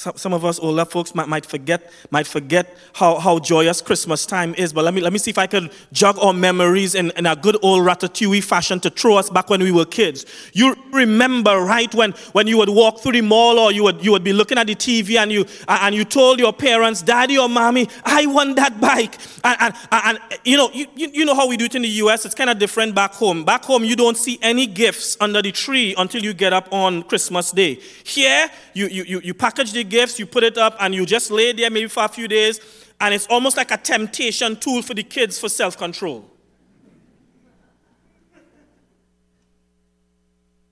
some 0.02 0.34
of 0.34 0.44
us 0.44 0.60
oh, 0.60 0.70
older 0.70 0.86
folks 0.86 1.14
might, 1.14 1.28
might 1.28 1.46
forget 1.46 1.92
might 2.10 2.26
forget 2.26 2.76
how, 2.94 3.20
how 3.20 3.38
joyous 3.38 3.82
Christmas 3.82 4.26
time 4.26 4.56
is. 4.56 4.74
But 4.74 4.84
let 4.86 4.94
me 4.94 5.02
let 5.02 5.14
me 5.14 5.20
see 5.20 5.30
if 5.30 5.38
I 5.38 5.46
can 5.48 5.70
jog 5.92 6.18
our 6.20 6.34
memories 6.34 6.96
in, 6.96 7.12
in 7.18 7.28
a 7.28 7.36
good 7.36 7.58
old 7.62 7.86
ratatouille 7.86 8.44
fashion 8.44 8.80
to 8.80 8.90
throw 8.90 9.18
us 9.18 9.30
back 9.30 9.50
when 9.50 9.62
we 9.62 9.72
were 9.72 9.86
kids. 9.86 10.26
You 10.54 10.76
remember, 10.92 11.62
right, 11.62 11.94
when, 11.94 12.14
when 12.32 12.48
you 12.48 12.58
would 12.58 12.70
walk 12.70 13.00
through 13.00 13.12
the 13.14 13.22
mall 13.22 13.60
or 13.60 13.72
you 13.72 13.84
would 13.84 14.04
you 14.04 14.12
would 14.12 14.24
be 14.24 14.34
looking 14.34 14.58
at 14.58 14.68
the 14.68 14.76
TV 14.76 15.18
and 15.18 15.32
you 15.32 15.46
and 15.68 15.94
you 15.94 16.04
told 16.04 16.40
your 16.40 16.54
parents, 16.54 17.04
Daddy 17.04 17.38
or 17.38 17.48
Mommy, 17.48 17.88
I 18.04 18.26
want 18.26 18.56
that 18.56 18.82
bike. 18.82 19.16
And, 19.44 19.58
and, 19.60 19.74
and 19.92 20.20
you 20.44 20.58
know, 20.58 20.72
you, 20.74 20.88
you 20.96 21.26
know 21.26 21.36
how 21.36 21.48
we 21.48 21.58
do 21.58 21.66
it 21.66 21.76
in 21.76 21.84
the 21.84 21.90
US, 22.06 22.26
it's 22.26 22.36
kind 22.36 22.50
of 22.50 22.58
different 22.58 22.96
back 22.96 23.14
home. 23.14 23.46
Back 23.46 23.66
home, 23.66 23.84
you 23.84 23.96
don't 23.96 24.18
see 24.18 24.40
any 24.42 24.66
gifts 24.66 25.16
under 25.20 25.42
the 25.42 25.52
tree 25.52 25.94
until 25.98 26.24
you 26.24 26.34
get 26.34 26.54
up 26.54 26.72
on 26.74 27.04
Christmas 27.04 27.52
Day. 27.52 27.80
Here, 28.04 28.50
you, 28.74 28.88
you, 28.88 29.22
you 29.24 29.34
package 29.34 29.74
the 29.74 29.84
gifts, 29.92 30.18
you 30.18 30.26
put 30.26 30.44
it 30.44 30.58
up, 30.58 30.76
and 30.80 30.96
you 30.96 31.06
just 31.06 31.30
lay 31.30 31.52
there 31.52 31.70
maybe 31.70 31.88
for 31.88 32.04
a 32.04 32.08
few 32.08 32.28
days, 32.28 32.60
and 33.00 33.14
it's 33.14 33.28
almost 33.28 33.58
like 33.58 33.72
a 33.72 33.78
temptation 33.78 34.56
tool 34.56 34.82
for 34.82 34.94
the 34.96 35.04
kids 35.04 35.38
for 35.38 35.50
self 35.50 35.78
control. 35.78 36.26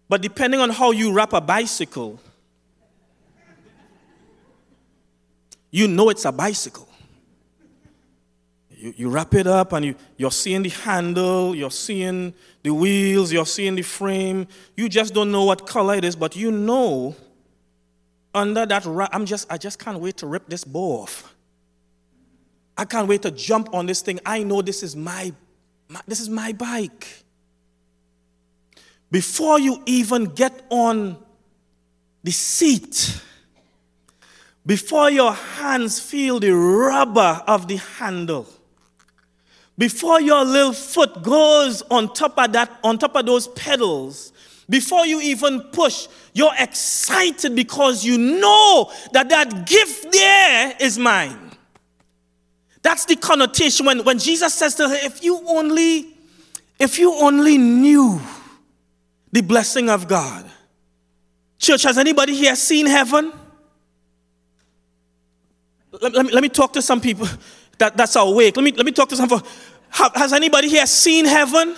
But 0.08 0.23
depending 0.23 0.60
on 0.60 0.71
how 0.71 0.89
you 0.89 1.13
wrap 1.13 1.34
a 1.34 1.41
bicycle, 1.41 2.19
you 5.69 5.88
know 5.88 6.10
it's 6.10 6.25
a 6.25 6.32
bicycle. 6.32 6.89
You, 8.71 8.93
you 8.97 9.10
wrap 9.10 9.36
it 9.36 9.45
up 9.45 9.73
and 9.73 9.86
you, 9.86 9.95
you're 10.17 10.32
seeing 10.32 10.63
the 10.63 10.69
handle, 10.69 11.55
you're 11.55 11.69
seeing 11.69 12.34
the 12.63 12.73
wheels, 12.73 13.32
you're 13.32 13.45
seeing 13.45 13.75
the 13.75 13.84
frame. 13.84 14.47
You 14.75 14.89
just 14.89 15.13
don't 15.13 15.32
know 15.32 15.43
what 15.43 15.67
color 15.67 15.93
it 15.93 16.05
is, 16.05 16.15
but 16.15 16.36
you 16.36 16.49
know 16.49 17.15
under 18.33 18.65
that 18.65 18.85
I'm 19.11 19.25
just 19.25 19.51
I 19.51 19.57
just 19.57 19.79
can't 19.79 19.99
wait 19.99 20.17
to 20.17 20.27
rip 20.27 20.47
this 20.47 20.63
bow 20.63 21.01
off. 21.01 21.35
I 22.77 22.85
can't 22.85 23.07
wait 23.07 23.23
to 23.23 23.31
jump 23.31 23.73
on 23.73 23.87
this 23.87 24.01
thing. 24.01 24.21
I 24.25 24.43
know 24.43 24.61
this 24.61 24.83
is 24.83 24.95
my, 24.95 25.33
my 25.89 25.99
this 26.07 26.21
is 26.21 26.29
my 26.29 26.53
bike. 26.53 27.23
Before 29.11 29.59
you 29.59 29.83
even 29.85 30.25
get 30.25 30.65
on 30.69 31.17
the 32.23 32.31
seat, 32.31 33.19
before 34.65 35.09
your 35.09 35.33
hands 35.33 35.99
feel 35.99 36.39
the 36.39 36.51
rubber 36.51 37.41
of 37.47 37.67
the 37.67 37.77
handle, 37.77 38.47
before 39.77 40.21
your 40.21 40.45
little 40.45 40.73
foot 40.73 41.23
goes 41.23 41.81
on 41.83 42.13
top 42.13 42.37
of 42.37 42.53
that, 42.53 42.79
on 42.83 42.97
top 42.97 43.15
of 43.15 43.25
those 43.25 43.47
pedals, 43.49 44.31
before 44.69 45.05
you 45.05 45.19
even 45.19 45.62
push, 45.71 46.08
you're 46.34 46.53
excited 46.58 47.55
because 47.55 48.05
you 48.05 48.17
know 48.17 48.91
that 49.13 49.29
that 49.29 49.65
gift 49.65 50.12
there 50.12 50.75
is 50.79 50.97
mine. 50.97 51.51
That's 52.82 53.05
the 53.05 53.15
connotation 53.15 53.86
when, 53.86 54.03
when 54.05 54.19
Jesus 54.19 54.53
says 54.53 54.75
to 54.75 54.88
her, 54.88 54.95
if 54.95 55.23
you 55.23 55.41
only, 55.47 56.15
if 56.77 56.99
you 56.99 57.13
only 57.13 57.58
knew 57.58 58.21
the 59.32 59.41
blessing 59.41 59.89
of 59.89 60.08
God. 60.08 60.45
Church, 61.58 61.84
has 61.84 61.97
anybody 61.97 62.34
here 62.34 62.55
seen 62.55 62.86
heaven? 62.86 63.34
Let, 66.01 66.13
let, 66.13 66.25
me, 66.25 66.32
let 66.32 66.41
me 66.41 66.49
talk 66.49 66.73
to 66.73 66.82
some 66.82 67.01
people 67.01 67.27
that, 67.77 67.97
that's 67.97 68.15
awake. 68.15 68.55
Let 68.55 68.63
me, 68.63 68.71
let 68.71 68.86
me 68.86 68.91
talk 68.91 69.10
to 69.10 69.15
some. 69.15 69.29
Has 69.89 70.34
anybody 70.34 70.69
here 70.69 70.86
seen 70.86 71.25
heaven? 71.25 71.75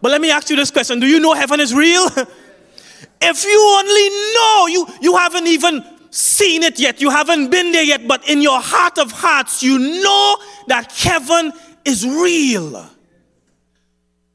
But 0.00 0.10
let 0.12 0.20
me 0.20 0.30
ask 0.30 0.48
you 0.50 0.56
this 0.56 0.70
question 0.70 1.00
Do 1.00 1.06
you 1.06 1.20
know 1.20 1.34
heaven 1.34 1.60
is 1.60 1.74
real? 1.74 2.06
if 3.20 3.44
you 3.44 3.78
only 3.78 4.08
know, 4.34 4.66
you, 4.68 4.86
you 5.00 5.16
haven't 5.16 5.46
even 5.46 5.84
seen 6.10 6.62
it 6.62 6.78
yet, 6.78 7.00
you 7.00 7.10
haven't 7.10 7.50
been 7.50 7.72
there 7.72 7.82
yet, 7.82 8.06
but 8.06 8.28
in 8.28 8.40
your 8.40 8.60
heart 8.60 8.98
of 8.98 9.12
hearts, 9.12 9.62
you 9.62 9.78
know 9.78 10.38
that 10.68 10.92
heaven 10.92 11.52
is 11.84 12.06
real. 12.06 12.88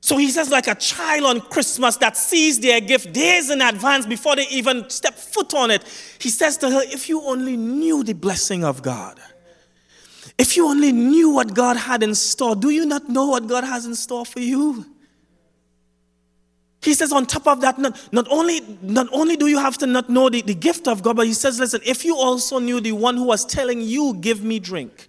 So 0.02 0.18
he 0.18 0.30
says, 0.32 0.50
like 0.50 0.68
a 0.68 0.76
child 0.76 1.24
on 1.24 1.40
Christmas 1.40 1.96
that 1.98 2.18
sees 2.18 2.60
their 2.60 2.82
gift 2.82 3.14
days 3.14 3.50
in 3.50 3.62
advance 3.62 4.06
before 4.06 4.36
they 4.36 4.46
even 4.50 4.90
step 4.90 5.16
foot 5.16 5.54
on 5.54 5.72
it. 5.72 5.82
He 6.20 6.30
says 6.30 6.58
to 6.58 6.70
her, 6.70 6.82
If 6.84 7.08
you 7.08 7.22
only 7.22 7.56
knew 7.56 8.04
the 8.04 8.12
blessing 8.12 8.66
of 8.66 8.82
God, 8.82 9.18
if 10.38 10.58
you 10.58 10.68
only 10.68 10.92
knew 10.92 11.30
what 11.30 11.54
God 11.54 11.78
had 11.78 12.04
in 12.04 12.16
store, 12.16 12.54
do 12.54 12.70
you 12.70 12.86
not 12.86 13.08
know 13.08 13.28
what 13.28 13.48
God 13.48 13.64
has 13.64 13.86
in 13.86 13.96
store 13.96 14.26
for 14.26 14.42
you? 14.42 14.93
He 16.84 16.94
says, 16.94 17.14
on 17.14 17.26
top 17.26 17.48
of 17.48 17.62
that, 17.62 17.80
not, 17.80 17.98
not, 18.12 18.28
only, 18.30 18.60
not 18.82 19.08
only 19.14 19.38
do 19.38 19.48
you 19.48 19.58
have 19.58 19.78
to 19.78 19.88
not 19.88 20.10
know 20.10 20.30
the, 20.30 20.42
the 20.42 20.54
gift 20.54 20.88
of 20.88 21.02
God, 21.02 21.16
but 21.16 21.26
he 21.26 21.34
says, 21.34 21.58
listen, 21.60 21.80
if 21.86 22.04
you 22.04 22.18
also 22.18 22.60
knew 22.60 22.82
the 22.82 22.92
one 22.92 23.16
who 23.16 23.24
was 23.24 23.46
telling 23.46 23.80
you, 23.80 24.14
give 24.16 24.44
me 24.44 24.60
drink, 24.60 25.08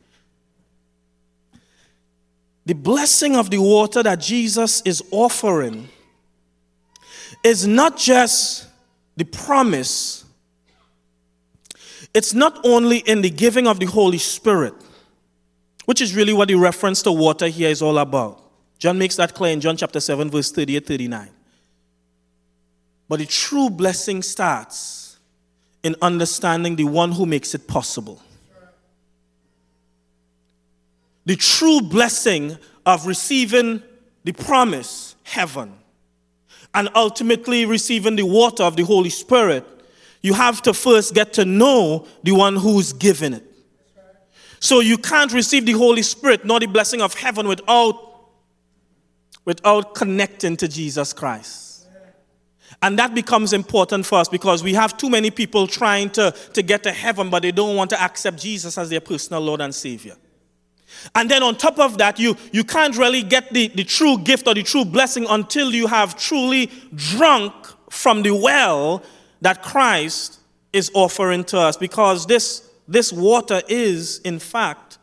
the 2.64 2.74
blessing 2.74 3.34
of 3.34 3.50
the 3.50 3.58
water 3.58 4.02
that 4.04 4.20
Jesus 4.20 4.82
is 4.82 5.02
offering 5.10 5.88
is 7.42 7.66
not 7.66 7.98
just 7.98 8.68
the 9.16 9.24
promise, 9.24 10.24
it's 12.14 12.34
not 12.34 12.64
only 12.64 12.98
in 12.98 13.20
the 13.20 13.30
giving 13.30 13.66
of 13.66 13.80
the 13.80 13.86
Holy 13.86 14.18
Spirit, 14.18 14.74
which 15.86 16.00
is 16.00 16.14
really 16.14 16.32
what 16.32 16.48
the 16.48 16.54
reference 16.54 17.02
to 17.02 17.10
water 17.10 17.48
here 17.48 17.68
is 17.68 17.82
all 17.82 17.98
about. 17.98 18.40
John 18.78 18.96
makes 18.96 19.16
that 19.16 19.34
clear 19.34 19.52
in 19.52 19.60
John 19.60 19.76
chapter 19.76 19.98
7, 19.98 20.30
verse 20.30 20.52
38 20.52 20.86
39. 20.86 21.30
But 23.08 23.18
the 23.18 23.26
true 23.26 23.70
blessing 23.70 24.22
starts 24.22 25.18
in 25.82 25.94
understanding 26.00 26.76
the 26.76 26.84
one 26.84 27.12
who 27.12 27.26
makes 27.26 27.54
it 27.54 27.66
possible 27.68 28.22
the 31.26 31.36
true 31.36 31.80
blessing 31.80 32.56
of 32.84 33.06
receiving 33.06 33.82
the 34.24 34.32
promise, 34.32 35.16
heaven, 35.22 35.72
and 36.74 36.88
ultimately 36.94 37.64
receiving 37.66 38.16
the 38.16 38.24
water 38.24 38.62
of 38.62 38.76
the 38.76 38.84
Holy 38.84 39.10
Spirit, 39.10 39.64
you 40.22 40.34
have 40.34 40.62
to 40.62 40.74
first 40.74 41.14
get 41.14 41.32
to 41.34 41.44
know 41.44 42.06
the 42.22 42.32
one 42.32 42.56
who's 42.56 42.92
given 42.92 43.34
it. 43.34 43.44
So 44.60 44.80
you 44.80 44.96
can't 44.96 45.32
receive 45.32 45.66
the 45.66 45.72
Holy 45.72 46.02
Spirit 46.02 46.44
nor 46.44 46.58
the 46.58 46.66
blessing 46.66 47.02
of 47.02 47.14
heaven 47.14 47.46
without, 47.46 47.96
without 49.44 49.94
connecting 49.94 50.56
to 50.56 50.68
Jesus 50.68 51.12
Christ. 51.12 51.73
And 52.82 52.98
that 52.98 53.14
becomes 53.14 53.52
important 53.52 54.06
for 54.06 54.18
us 54.18 54.28
because 54.28 54.62
we 54.62 54.74
have 54.74 54.96
too 54.96 55.10
many 55.10 55.30
people 55.30 55.66
trying 55.66 56.10
to, 56.10 56.32
to 56.52 56.62
get 56.62 56.82
to 56.84 56.92
heaven, 56.92 57.30
but 57.30 57.42
they 57.42 57.52
don't 57.52 57.76
want 57.76 57.90
to 57.90 58.02
accept 58.02 58.38
Jesus 58.38 58.76
as 58.78 58.90
their 58.90 59.00
personal 59.00 59.40
Lord 59.40 59.60
and 59.60 59.74
Savior. 59.74 60.16
And 61.14 61.30
then 61.30 61.42
on 61.42 61.56
top 61.56 61.78
of 61.78 61.98
that, 61.98 62.18
you, 62.18 62.36
you 62.52 62.64
can't 62.64 62.96
really 62.96 63.22
get 63.22 63.52
the, 63.52 63.68
the 63.68 63.84
true 63.84 64.18
gift 64.18 64.46
or 64.46 64.54
the 64.54 64.62
true 64.62 64.84
blessing 64.84 65.26
until 65.28 65.72
you 65.72 65.86
have 65.86 66.18
truly 66.18 66.70
drunk 66.94 67.52
from 67.90 68.22
the 68.22 68.34
well 68.34 69.02
that 69.40 69.62
Christ 69.62 70.38
is 70.72 70.90
offering 70.94 71.44
to 71.44 71.58
us. 71.58 71.76
Because 71.76 72.26
this, 72.26 72.68
this 72.88 73.12
water 73.12 73.62
is, 73.68 74.18
in 74.20 74.38
fact, 74.38 74.98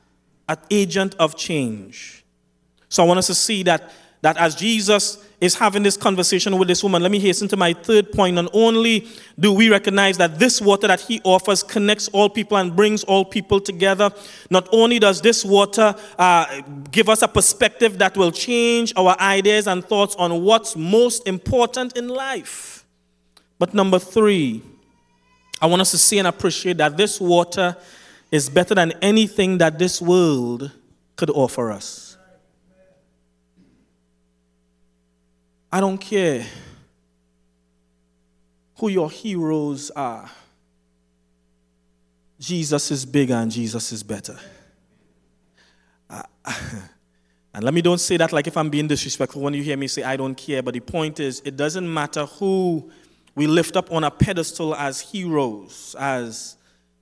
an 0.49 0.57
agent 0.69 1.15
of 1.19 1.35
change. 1.35 2.25
So 2.89 3.03
I 3.03 3.07
want 3.07 3.19
us 3.19 3.27
to 3.27 3.35
see 3.35 3.63
that, 3.63 3.91
that 4.21 4.37
as 4.37 4.55
Jesus 4.55 5.17
is 5.41 5.55
having 5.55 5.81
this 5.81 5.97
conversation 5.97 6.57
with 6.59 6.67
this 6.67 6.83
woman. 6.83 7.01
Let 7.01 7.11
me 7.11 7.19
hasten 7.19 7.47
to 7.47 7.57
my 7.57 7.73
third 7.73 8.11
point. 8.11 8.35
Not 8.35 8.51
only 8.53 9.07
do 9.39 9.51
we 9.51 9.69
recognize 9.71 10.17
that 10.19 10.37
this 10.37 10.61
water 10.61 10.87
that 10.87 11.01
he 11.01 11.19
offers 11.23 11.63
connects 11.63 12.07
all 12.09 12.29
people 12.29 12.57
and 12.57 12.75
brings 12.75 13.03
all 13.03 13.25
people 13.25 13.59
together, 13.59 14.11
not 14.51 14.69
only 14.71 14.99
does 14.99 15.19
this 15.19 15.43
water 15.43 15.95
uh, 16.19 16.61
give 16.91 17.09
us 17.09 17.23
a 17.23 17.27
perspective 17.27 17.97
that 17.97 18.15
will 18.15 18.31
change 18.31 18.93
our 18.95 19.19
ideas 19.19 19.65
and 19.67 19.83
thoughts 19.83 20.15
on 20.15 20.43
what's 20.43 20.75
most 20.75 21.27
important 21.27 21.97
in 21.97 22.07
life, 22.07 22.85
but 23.57 23.73
number 23.73 23.97
three, 23.97 24.61
I 25.59 25.65
want 25.65 25.81
us 25.81 25.91
to 25.91 25.97
see 25.97 26.19
and 26.19 26.27
appreciate 26.27 26.77
that 26.77 26.97
this 26.97 27.19
water 27.19 27.75
is 28.31 28.47
better 28.47 28.75
than 28.75 28.91
anything 29.01 29.57
that 29.57 29.79
this 29.79 30.01
world 30.01 30.71
could 31.15 31.31
offer 31.31 31.71
us. 31.71 32.10
I 35.71 35.79
don't 35.79 35.97
care 35.97 36.45
who 38.75 38.89
your 38.89 39.09
heroes 39.09 39.89
are. 39.91 40.29
Jesus 42.39 42.91
is 42.91 43.05
bigger 43.05 43.35
and 43.35 43.51
Jesus 43.51 43.91
is 43.91 44.03
better. 44.03 44.37
Uh, 46.09 46.23
and 47.53 47.63
let 47.63 47.73
me 47.73 47.81
don't 47.81 47.99
say 47.99 48.17
that 48.17 48.33
like 48.33 48.47
if 48.47 48.57
I'm 48.57 48.69
being 48.69 48.87
disrespectful 48.87 49.41
when 49.41 49.53
you 49.53 49.63
hear 49.63 49.77
me 49.77 49.87
say 49.87 50.03
I 50.03 50.17
don't 50.17 50.35
care, 50.35 50.61
but 50.61 50.73
the 50.73 50.79
point 50.81 51.19
is 51.19 51.41
it 51.45 51.55
doesn't 51.55 51.91
matter 51.91 52.25
who 52.25 52.91
we 53.35 53.47
lift 53.47 53.77
up 53.77 53.91
on 53.93 54.03
a 54.03 54.11
pedestal 54.11 54.75
as 54.75 54.99
heroes, 54.99 55.95
as 55.97 56.57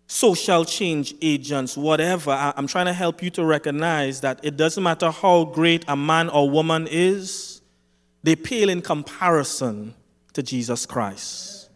social 0.06 0.64
change 0.64 1.16
agents, 1.22 1.76
whatever. 1.76 2.32
I'm 2.32 2.68
trying 2.68 2.86
to 2.86 2.94
help 2.94 3.24
you 3.24 3.32
to 3.32 3.46
recognize 3.46 4.22
that 4.22 4.40
it 4.44 4.58
doesn't 4.58 4.84
matter 4.84 5.10
how 5.10 5.46
great 5.46 5.86
a 5.88 5.96
man 5.96 6.30
or 6.30 6.50
woman 6.50 6.88
is 6.92 7.59
they 8.24 8.36
pale 8.36 8.70
in 8.70 8.82
comparison 8.82 9.94
to 10.34 10.44
Jesus 10.44 10.86
Christ. 10.86 11.70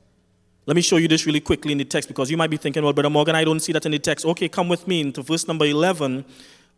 Let 0.66 0.76
me 0.76 0.82
show 0.82 0.98
you 0.98 1.08
this 1.08 1.26
really 1.26 1.42
quickly 1.42 1.74
in 1.74 1.78
the 1.78 1.86
text 1.86 2.08
because 2.08 2.32
you 2.32 2.38
might 2.38 2.50
be 2.50 2.58
thinking, 2.58 2.84
well, 2.84 2.94
Brother 2.94 3.10
Morgan, 3.10 3.36
I 3.36 3.44
don't 3.44 3.60
see 3.60 3.74
that 3.74 3.86
in 3.86 3.92
the 3.92 4.00
text. 4.00 4.26
Okay, 4.26 4.48
come 4.48 4.70
with 4.70 4.88
me 4.88 5.02
into 5.02 5.22
verse 5.22 5.48
number 5.48 5.66
11 5.66 6.24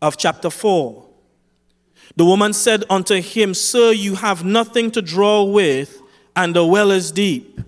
of 0.01 0.17
chapter 0.17 0.49
4. 0.49 1.06
The 2.15 2.25
woman 2.25 2.54
said 2.54 2.84
unto 2.89 3.21
him, 3.21 3.54
Sir, 3.54 3.91
you 3.91 4.15
have 4.15 4.43
nothing 4.43 4.91
to 4.91 5.01
draw 5.01 5.43
with, 5.43 6.01
and 6.36 6.56
the 6.56 6.65
well 6.65 6.91
is 6.91 7.12
deep. 7.12 7.62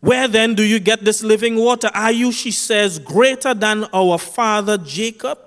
Where 0.00 0.28
then 0.28 0.54
do 0.54 0.62
you 0.62 0.80
get 0.80 1.04
this 1.04 1.22
living 1.22 1.56
water? 1.56 1.90
Are 1.94 2.12
you, 2.12 2.30
she 2.30 2.50
says, 2.50 2.98
greater 2.98 3.54
than 3.54 3.84
our 3.92 4.18
father 4.18 4.76
Jacob? 4.76 5.38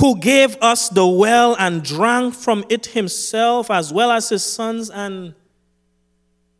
Who 0.00 0.18
gave 0.18 0.56
us 0.62 0.88
the 0.88 1.06
well 1.06 1.54
and 1.58 1.82
drank 1.82 2.32
from 2.34 2.64
it 2.70 2.86
himself, 2.86 3.70
as 3.70 3.92
well 3.92 4.10
as 4.10 4.30
his 4.30 4.42
sons 4.42 4.88
and 4.88 5.34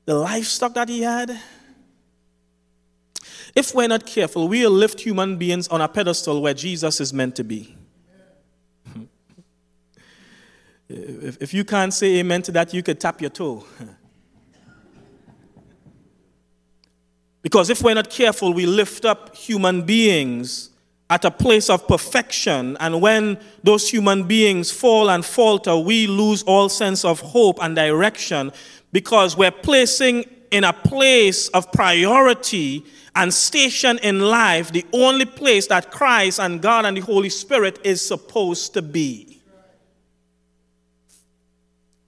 the 0.04 0.14
livestock 0.14 0.74
that 0.74 0.90
he 0.90 1.00
had? 1.00 1.40
If 3.56 3.74
we're 3.74 3.88
not 3.88 4.04
careful, 4.04 4.46
we'll 4.46 4.70
lift 4.70 5.00
human 5.00 5.38
beings 5.38 5.68
on 5.68 5.80
a 5.80 5.88
pedestal 5.88 6.42
where 6.42 6.52
Jesus 6.52 7.00
is 7.00 7.14
meant 7.14 7.34
to 7.36 7.42
be. 7.42 7.74
if, 10.88 11.54
you 11.54 11.64
can't 11.64 11.94
say 11.94 12.18
amen 12.18 12.42
to 12.42 12.52
that, 12.52 12.74
you 12.74 12.82
could 12.82 13.00
tap 13.00 13.22
your 13.22 13.30
toe. 13.30 13.64
because 17.42 17.70
if 17.70 17.82
we're 17.82 17.94
not 17.94 18.10
careful, 18.10 18.52
we 18.52 18.66
lift 18.66 19.06
up 19.06 19.34
human 19.34 19.80
beings 19.82 20.70
at 21.10 21.24
a 21.24 21.30
place 21.30 21.68
of 21.68 21.86
perfection. 21.88 22.76
And 22.78 23.02
when 23.02 23.38
those 23.64 23.90
human 23.90 24.22
beings 24.22 24.70
fall 24.70 25.10
and 25.10 25.24
falter, 25.24 25.76
we 25.76 26.06
lose 26.06 26.44
all 26.44 26.68
sense 26.68 27.04
of 27.04 27.20
hope 27.20 27.58
and 27.60 27.74
direction 27.74 28.52
because 28.92 29.36
we're 29.36 29.50
placing 29.50 30.24
in 30.52 30.64
a 30.64 30.72
place 30.72 31.48
of 31.48 31.70
priority 31.72 32.84
and 33.16 33.34
station 33.34 33.98
in 33.98 34.20
life 34.20 34.72
the 34.72 34.86
only 34.92 35.24
place 35.24 35.66
that 35.66 35.90
Christ 35.90 36.38
and 36.38 36.62
God 36.62 36.84
and 36.86 36.96
the 36.96 37.00
Holy 37.00 37.28
Spirit 37.28 37.80
is 37.84 38.00
supposed 38.00 38.72
to 38.74 38.82
be. 38.82 39.26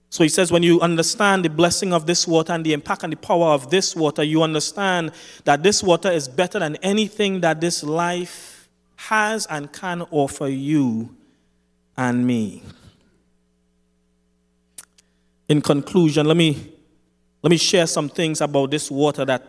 So 0.09 0.23
he 0.23 0.29
says, 0.29 0.51
when 0.51 0.63
you 0.63 0.79
understand 0.79 1.43
the 1.43 1.49
blessing 1.49 1.91
of 1.91 2.05
this 2.05 2.27
water 2.27 2.53
and 2.53 2.63
the 2.63 2.71
impact 2.71 3.03
and 3.03 3.11
the 3.11 3.17
power 3.17 3.47
of 3.47 3.69
this 3.69 3.95
water, 3.95 4.23
you 4.23 4.43
understand 4.43 5.11
that 5.43 5.63
this 5.63 5.81
water 5.81 6.11
is 6.11 6.27
better 6.27 6.59
than 6.59 6.75
anything 6.77 7.41
that 7.41 7.59
this 7.59 7.83
life 7.83 8.52
has 9.09 9.45
and 9.47 9.71
can 9.73 10.01
offer 10.11 10.47
you 10.47 11.15
and 11.97 12.25
me. 12.25 12.63
In 15.49 15.61
conclusion, 15.61 16.25
let 16.25 16.37
me, 16.37 16.71
let 17.41 17.49
me 17.49 17.57
share 17.57 17.85
some 17.85 18.07
things 18.07 18.39
about 18.39 18.71
this 18.71 18.89
water 18.89 19.25
that, 19.25 19.43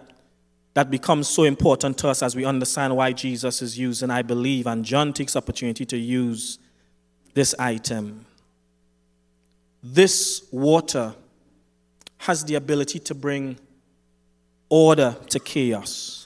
that 0.74 0.90
becomes 0.90 1.28
so 1.28 1.44
important 1.44 1.96
to 1.98 2.08
us 2.08 2.22
as 2.22 2.34
we 2.34 2.44
understand 2.44 2.96
why 2.96 3.12
Jesus 3.12 3.62
is 3.62 3.78
using, 3.78 4.10
I 4.10 4.22
believe, 4.22 4.66
and 4.66 4.84
John 4.84 5.12
takes 5.12 5.36
opportunity 5.36 5.86
to 5.86 5.96
use 5.96 6.58
this 7.32 7.54
item. 7.58 8.26
This 9.82 10.48
water 10.50 11.14
has 12.18 12.44
the 12.44 12.56
ability 12.56 12.98
to 12.98 13.14
bring 13.14 13.56
order 14.68 15.14
to 15.28 15.38
chaos. 15.38 16.23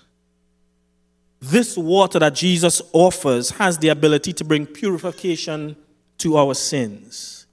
This 1.40 1.76
water 1.76 2.18
that 2.18 2.34
Jesus 2.34 2.82
offers 2.92 3.50
has 3.50 3.78
the 3.78 3.88
ability 3.88 4.32
to 4.34 4.44
bring 4.44 4.66
purification 4.66 5.76
to 6.18 6.36
our 6.36 6.54
sins. 6.54 7.46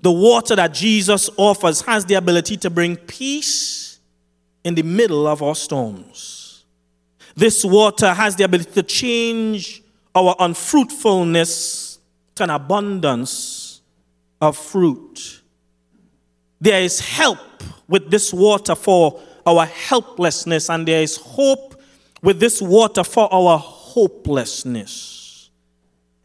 The 0.00 0.10
water 0.12 0.56
that 0.56 0.72
Jesus 0.72 1.28
offers 1.36 1.82
has 1.82 2.04
the 2.04 2.14
ability 2.14 2.56
to 2.58 2.70
bring 2.70 2.96
peace 2.96 4.00
in 4.64 4.74
the 4.74 4.82
middle 4.82 5.26
of 5.26 5.42
our 5.42 5.54
storms. 5.54 6.64
This 7.34 7.64
water 7.64 8.14
has 8.14 8.36
the 8.36 8.44
ability 8.44 8.72
to 8.72 8.82
change 8.82 9.82
our 10.14 10.34
unfruitfulness 10.38 11.98
to 12.34 12.44
an 12.44 12.50
abundance 12.50 13.82
of 14.40 14.56
fruit. 14.56 15.42
There 16.60 16.80
is 16.80 17.00
help 17.00 17.38
with 17.88 18.10
this 18.10 18.32
water 18.32 18.74
for 18.74 19.20
our 19.46 19.66
helplessness, 19.66 20.70
and 20.70 20.88
there 20.88 21.02
is 21.02 21.16
hope 21.16 21.75
with 22.22 22.40
this 22.40 22.60
water 22.60 23.04
for 23.04 23.32
our 23.32 23.58
hopelessness. 23.58 25.50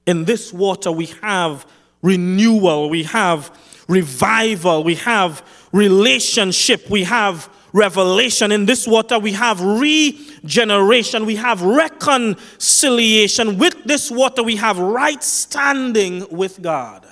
In 0.06 0.26
this 0.26 0.52
water, 0.52 0.92
we 0.92 1.08
have 1.22 1.66
renewal, 2.02 2.90
we 2.90 3.04
have 3.04 3.56
revival, 3.88 4.84
we 4.84 4.96
have 4.96 5.46
relationship, 5.72 6.90
we 6.90 7.04
have 7.04 7.50
revelation. 7.74 8.52
In 8.52 8.66
this 8.66 8.88
water, 8.88 9.20
we 9.20 9.32
have 9.34 9.62
regeneration, 9.62 11.26
we 11.26 11.36
have 11.36 11.62
reconciliation. 11.62 13.58
With 13.58 13.84
this 13.86 14.12
water, 14.12 14.44
we 14.44 14.56
have 14.58 14.80
right 14.80 15.24
standing 15.24 16.28
with 16.30 16.62
God. 16.62 17.06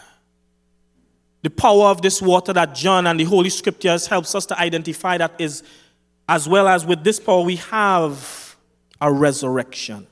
The 1.41 1.49
power 1.49 1.85
of 1.85 2.01
this 2.01 2.21
water 2.21 2.51
that 2.53 2.75
John 2.75 3.07
and 3.07 3.17
the 3.19 3.23
Holy 3.23 3.49
Scriptures 3.49 4.07
helps 4.07 4.35
us 4.35 4.45
to 4.47 4.59
identify 4.59 5.17
that 5.17 5.39
is, 5.39 5.63
as 6.27 6.49
well 6.49 6.67
as 6.67 6.85
with 6.85 7.03
this 7.03 7.19
power, 7.19 7.41
we 7.41 7.55
have 7.57 8.48
a 9.01 9.11
resurrection. 9.11 10.07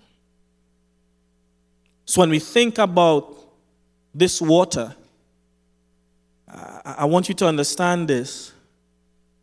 So 2.06 2.22
when 2.22 2.30
we 2.30 2.40
think 2.40 2.78
about 2.78 3.36
this 4.14 4.42
water, 4.42 4.96
I 6.48 7.06
want 7.06 7.28
you 7.28 7.36
to 7.36 7.48
understand 7.48 8.08
this. 8.08 8.54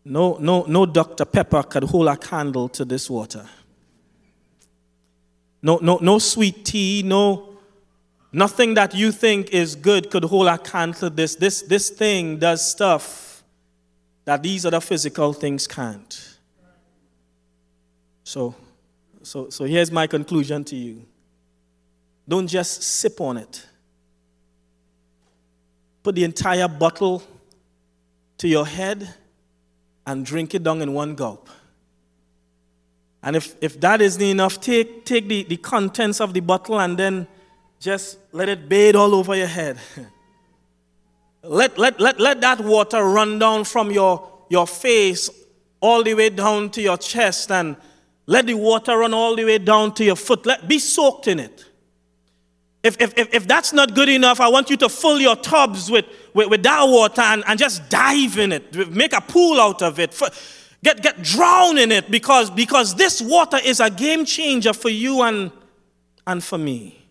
No, 0.05 0.37
no, 0.39 0.65
no 0.67 0.87
Dr. 0.87 1.25
Pepper 1.25 1.63
could 1.63 1.85
hold 1.85 2.09
a 2.09 2.17
candle 2.17 2.69
to 2.71 2.85
this 2.85 3.11
water. 3.11 3.47
No, 5.63 5.79
no, 5.81 5.99
no 6.01 6.19
sweet 6.19 6.65
tea, 6.65 7.03
no 7.05 7.55
nothing 8.35 8.75
that 8.75 8.95
you 8.95 9.13
think 9.13 9.51
is 9.51 9.77
good 9.77 10.11
could 10.11 10.25
hold 10.25 10.49
a 10.49 10.59
candle 10.59 10.99
to 11.01 11.11
this. 11.11 11.37
This, 11.37 11.63
this 11.63 11.89
thing 11.89 12.39
does 12.39 12.69
stuff 12.69 13.43
that 14.25 14.43
these 14.43 14.67
other 14.67 14.81
physical 14.81 15.33
things 15.33 15.67
can't. 15.67 16.37
So, 18.25 18.55
so, 19.25 19.51
so 19.51 19.65
here's 19.65 19.91
my 19.91 20.07
conclusion 20.07 20.65
to 20.65 20.77
you. 20.77 21.05
Don't 22.29 22.47
just 22.47 22.83
sip 22.83 23.21
on 23.21 23.37
it. 23.37 23.67
Put 26.03 26.15
the 26.15 26.25
entire 26.25 26.69
bottle 26.69 27.23
to 28.39 28.49
your 28.49 28.67
head 28.67 29.15
and 30.07 30.25
drink 30.25 30.55
it 30.55 30.63
down 30.63 30.83
in 30.83 30.93
one 30.93 31.15
gulp. 31.15 31.49
And 33.23 33.37
if, 33.37 33.57
if 33.63 33.81
that 33.81 34.03
isn't 34.03 34.21
enough, 34.21 34.61
take, 34.61 35.07
take 35.07 35.29
the, 35.29 35.45
the 35.45 35.57
contents 35.57 36.21
of 36.21 36.35
the 36.35 36.41
bottle 36.41 36.79
and 36.79 36.99
then 36.99 37.27
just 37.81 38.19
let 38.33 38.51
it 38.51 38.69
bathe 38.69 38.97
all 38.97 39.15
over 39.15 39.35
your 39.35 39.47
head. 39.47 39.79
let, 41.43 41.79
let, 41.79 41.99
let, 41.99 42.21
let 42.21 42.41
that 42.43 42.61
water 42.61 43.03
run 43.03 43.39
down 43.39 43.65
from 43.65 43.91
your, 43.91 44.31
your 44.51 44.67
face 44.67 45.31
all 45.81 46.03
the 46.03 46.13
way 46.13 46.29
down 46.29 46.69
to 46.71 46.83
your 46.83 46.99
chest 46.99 47.51
and 47.51 47.77
let 48.27 48.47
the 48.47 48.55
water 48.55 48.99
run 48.99 49.13
all 49.13 49.37
the 49.37 49.45
way 49.45 49.59
down 49.59 49.95
to 49.95 50.05
your 50.05 50.17
foot. 50.17 50.47
Let, 50.47 50.67
be 50.67 50.79
soaked 50.79 51.29
in 51.29 51.41
it. 51.41 51.65
If, 52.83 53.01
if, 53.01 53.17
if, 53.17 53.35
if 53.35 53.49
that's 53.49 53.73
not 53.73 53.95
good 53.95 54.09
enough, 54.09 54.41
I 54.41 54.49
want 54.49 54.69
you 54.69 54.77
to 54.79 54.89
fill 54.89 55.21
your 55.21 55.37
tubs 55.37 55.91
with, 55.91 56.05
with, 56.35 56.49
with 56.49 56.63
that 56.63 56.85
water 56.85 57.23
and, 57.23 57.43
and 57.47 57.59
just 57.59 57.89
dive 57.89 58.39
in 58.39 58.53
it. 58.53 58.91
Make 58.91 59.15
a 59.15 59.23
pool 59.23 59.61
out 59.61 59.83
of 59.83 59.99
it. 59.99 60.19
Get, 60.83 61.03
get 61.03 61.23
drown 61.23 61.79
in 61.79 61.91
it 61.91 62.11
because, 62.11 62.51
because 62.51 62.95
this 62.95 63.23
water 63.23 63.59
is 63.65 63.81
a 63.81 63.89
game 63.89 64.27
changer 64.27 64.75
for 64.75 64.91
you 64.91 65.23
and, 65.23 65.51
and 66.27 66.45
for 66.45 66.59
me. 66.59 67.04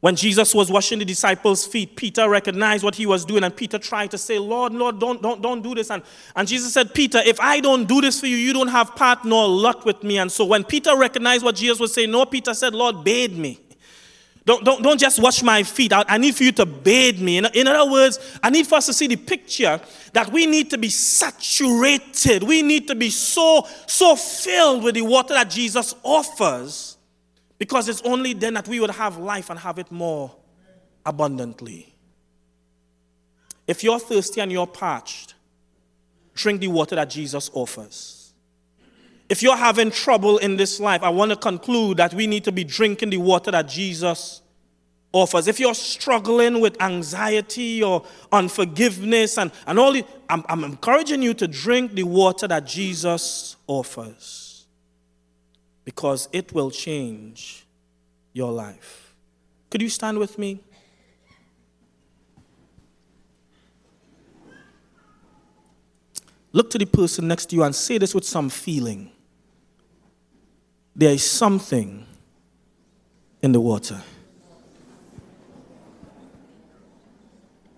When 0.00 0.16
Jesus 0.16 0.54
was 0.54 0.70
washing 0.70 0.98
the 0.98 1.04
disciples' 1.04 1.66
feet, 1.66 1.94
Peter 1.94 2.26
recognized 2.26 2.82
what 2.82 2.94
he 2.94 3.04
was 3.04 3.26
doing, 3.26 3.44
and 3.44 3.54
Peter 3.54 3.78
tried 3.78 4.10
to 4.12 4.18
say, 4.18 4.38
Lord, 4.38 4.72
Lord, 4.72 4.98
don't, 4.98 5.20
don't, 5.20 5.42
don't 5.42 5.62
do 5.62 5.74
this. 5.74 5.90
And, 5.90 6.02
and 6.34 6.48
Jesus 6.48 6.72
said, 6.72 6.94
Peter, 6.94 7.20
if 7.24 7.38
I 7.38 7.60
don't 7.60 7.86
do 7.86 8.00
this 8.00 8.18
for 8.18 8.26
you, 8.26 8.36
you 8.36 8.54
don't 8.54 8.68
have 8.68 8.96
part 8.96 9.26
nor 9.26 9.46
lot 9.46 9.84
with 9.84 10.02
me. 10.02 10.16
And 10.16 10.32
so 10.32 10.46
when 10.46 10.64
Peter 10.64 10.96
recognized 10.96 11.44
what 11.44 11.56
Jesus 11.56 11.78
was 11.78 11.92
saying, 11.92 12.10
no, 12.10 12.24
Peter 12.24 12.54
said, 12.54 12.74
Lord, 12.74 13.04
bathe 13.04 13.36
me. 13.36 13.60
Don't, 14.46 14.64
don't, 14.64 14.82
don't 14.82 14.98
just 14.98 15.20
wash 15.20 15.42
my 15.42 15.62
feet. 15.62 15.92
I, 15.92 16.02
I 16.08 16.16
need 16.16 16.34
for 16.34 16.44
you 16.44 16.52
to 16.52 16.64
bathe 16.64 17.20
me. 17.20 17.36
In, 17.36 17.46
in 17.52 17.68
other 17.68 17.90
words, 17.90 18.38
I 18.42 18.48
need 18.48 18.66
for 18.66 18.76
us 18.76 18.86
to 18.86 18.94
see 18.94 19.06
the 19.06 19.16
picture 19.16 19.78
that 20.14 20.32
we 20.32 20.46
need 20.46 20.70
to 20.70 20.78
be 20.78 20.88
saturated. 20.88 22.42
We 22.42 22.62
need 22.62 22.88
to 22.88 22.94
be 22.94 23.10
so, 23.10 23.68
so 23.86 24.16
filled 24.16 24.82
with 24.82 24.94
the 24.94 25.02
water 25.02 25.34
that 25.34 25.50
Jesus 25.50 25.94
offers 26.02 26.96
because 27.60 27.90
it's 27.90 28.00
only 28.02 28.32
then 28.32 28.54
that 28.54 28.66
we 28.66 28.80
would 28.80 28.90
have 28.90 29.18
life 29.18 29.50
and 29.50 29.58
have 29.58 29.78
it 29.78 29.92
more 29.92 30.34
abundantly. 31.04 31.94
If 33.66 33.84
you're 33.84 33.98
thirsty 33.98 34.40
and 34.40 34.50
you're 34.50 34.66
parched, 34.66 35.34
drink 36.34 36.62
the 36.62 36.68
water 36.68 36.96
that 36.96 37.10
Jesus 37.10 37.50
offers. 37.52 38.32
If 39.28 39.42
you're 39.42 39.58
having 39.58 39.90
trouble 39.90 40.38
in 40.38 40.56
this 40.56 40.80
life, 40.80 41.02
I 41.02 41.10
want 41.10 41.32
to 41.32 41.36
conclude 41.36 41.98
that 41.98 42.14
we 42.14 42.26
need 42.26 42.44
to 42.44 42.52
be 42.52 42.64
drinking 42.64 43.10
the 43.10 43.18
water 43.18 43.50
that 43.50 43.68
Jesus 43.68 44.40
offers. 45.12 45.46
If 45.46 45.60
you're 45.60 45.74
struggling 45.74 46.62
with 46.62 46.80
anxiety 46.80 47.82
or 47.82 48.06
unforgiveness 48.32 49.36
and, 49.36 49.52
and 49.66 49.78
all, 49.78 49.92
the, 49.92 50.02
I'm, 50.30 50.44
I'm 50.48 50.64
encouraging 50.64 51.20
you 51.20 51.34
to 51.34 51.46
drink 51.46 51.92
the 51.92 52.04
water 52.04 52.48
that 52.48 52.64
Jesus 52.64 53.56
offers 53.66 54.39
because 55.84 56.28
it 56.32 56.52
will 56.52 56.70
change 56.70 57.66
your 58.32 58.52
life. 58.52 59.14
Could 59.70 59.82
you 59.82 59.88
stand 59.88 60.18
with 60.18 60.38
me? 60.38 60.60
Look 66.52 66.70
to 66.70 66.78
the 66.78 66.84
person 66.86 67.28
next 67.28 67.46
to 67.46 67.56
you 67.56 67.62
and 67.62 67.74
say 67.74 67.98
this 67.98 68.14
with 68.14 68.24
some 68.24 68.48
feeling 68.48 69.12
there 70.94 71.12
is 71.12 71.22
something 71.22 72.04
in 73.40 73.52
the 73.52 73.60
water. 73.60 74.02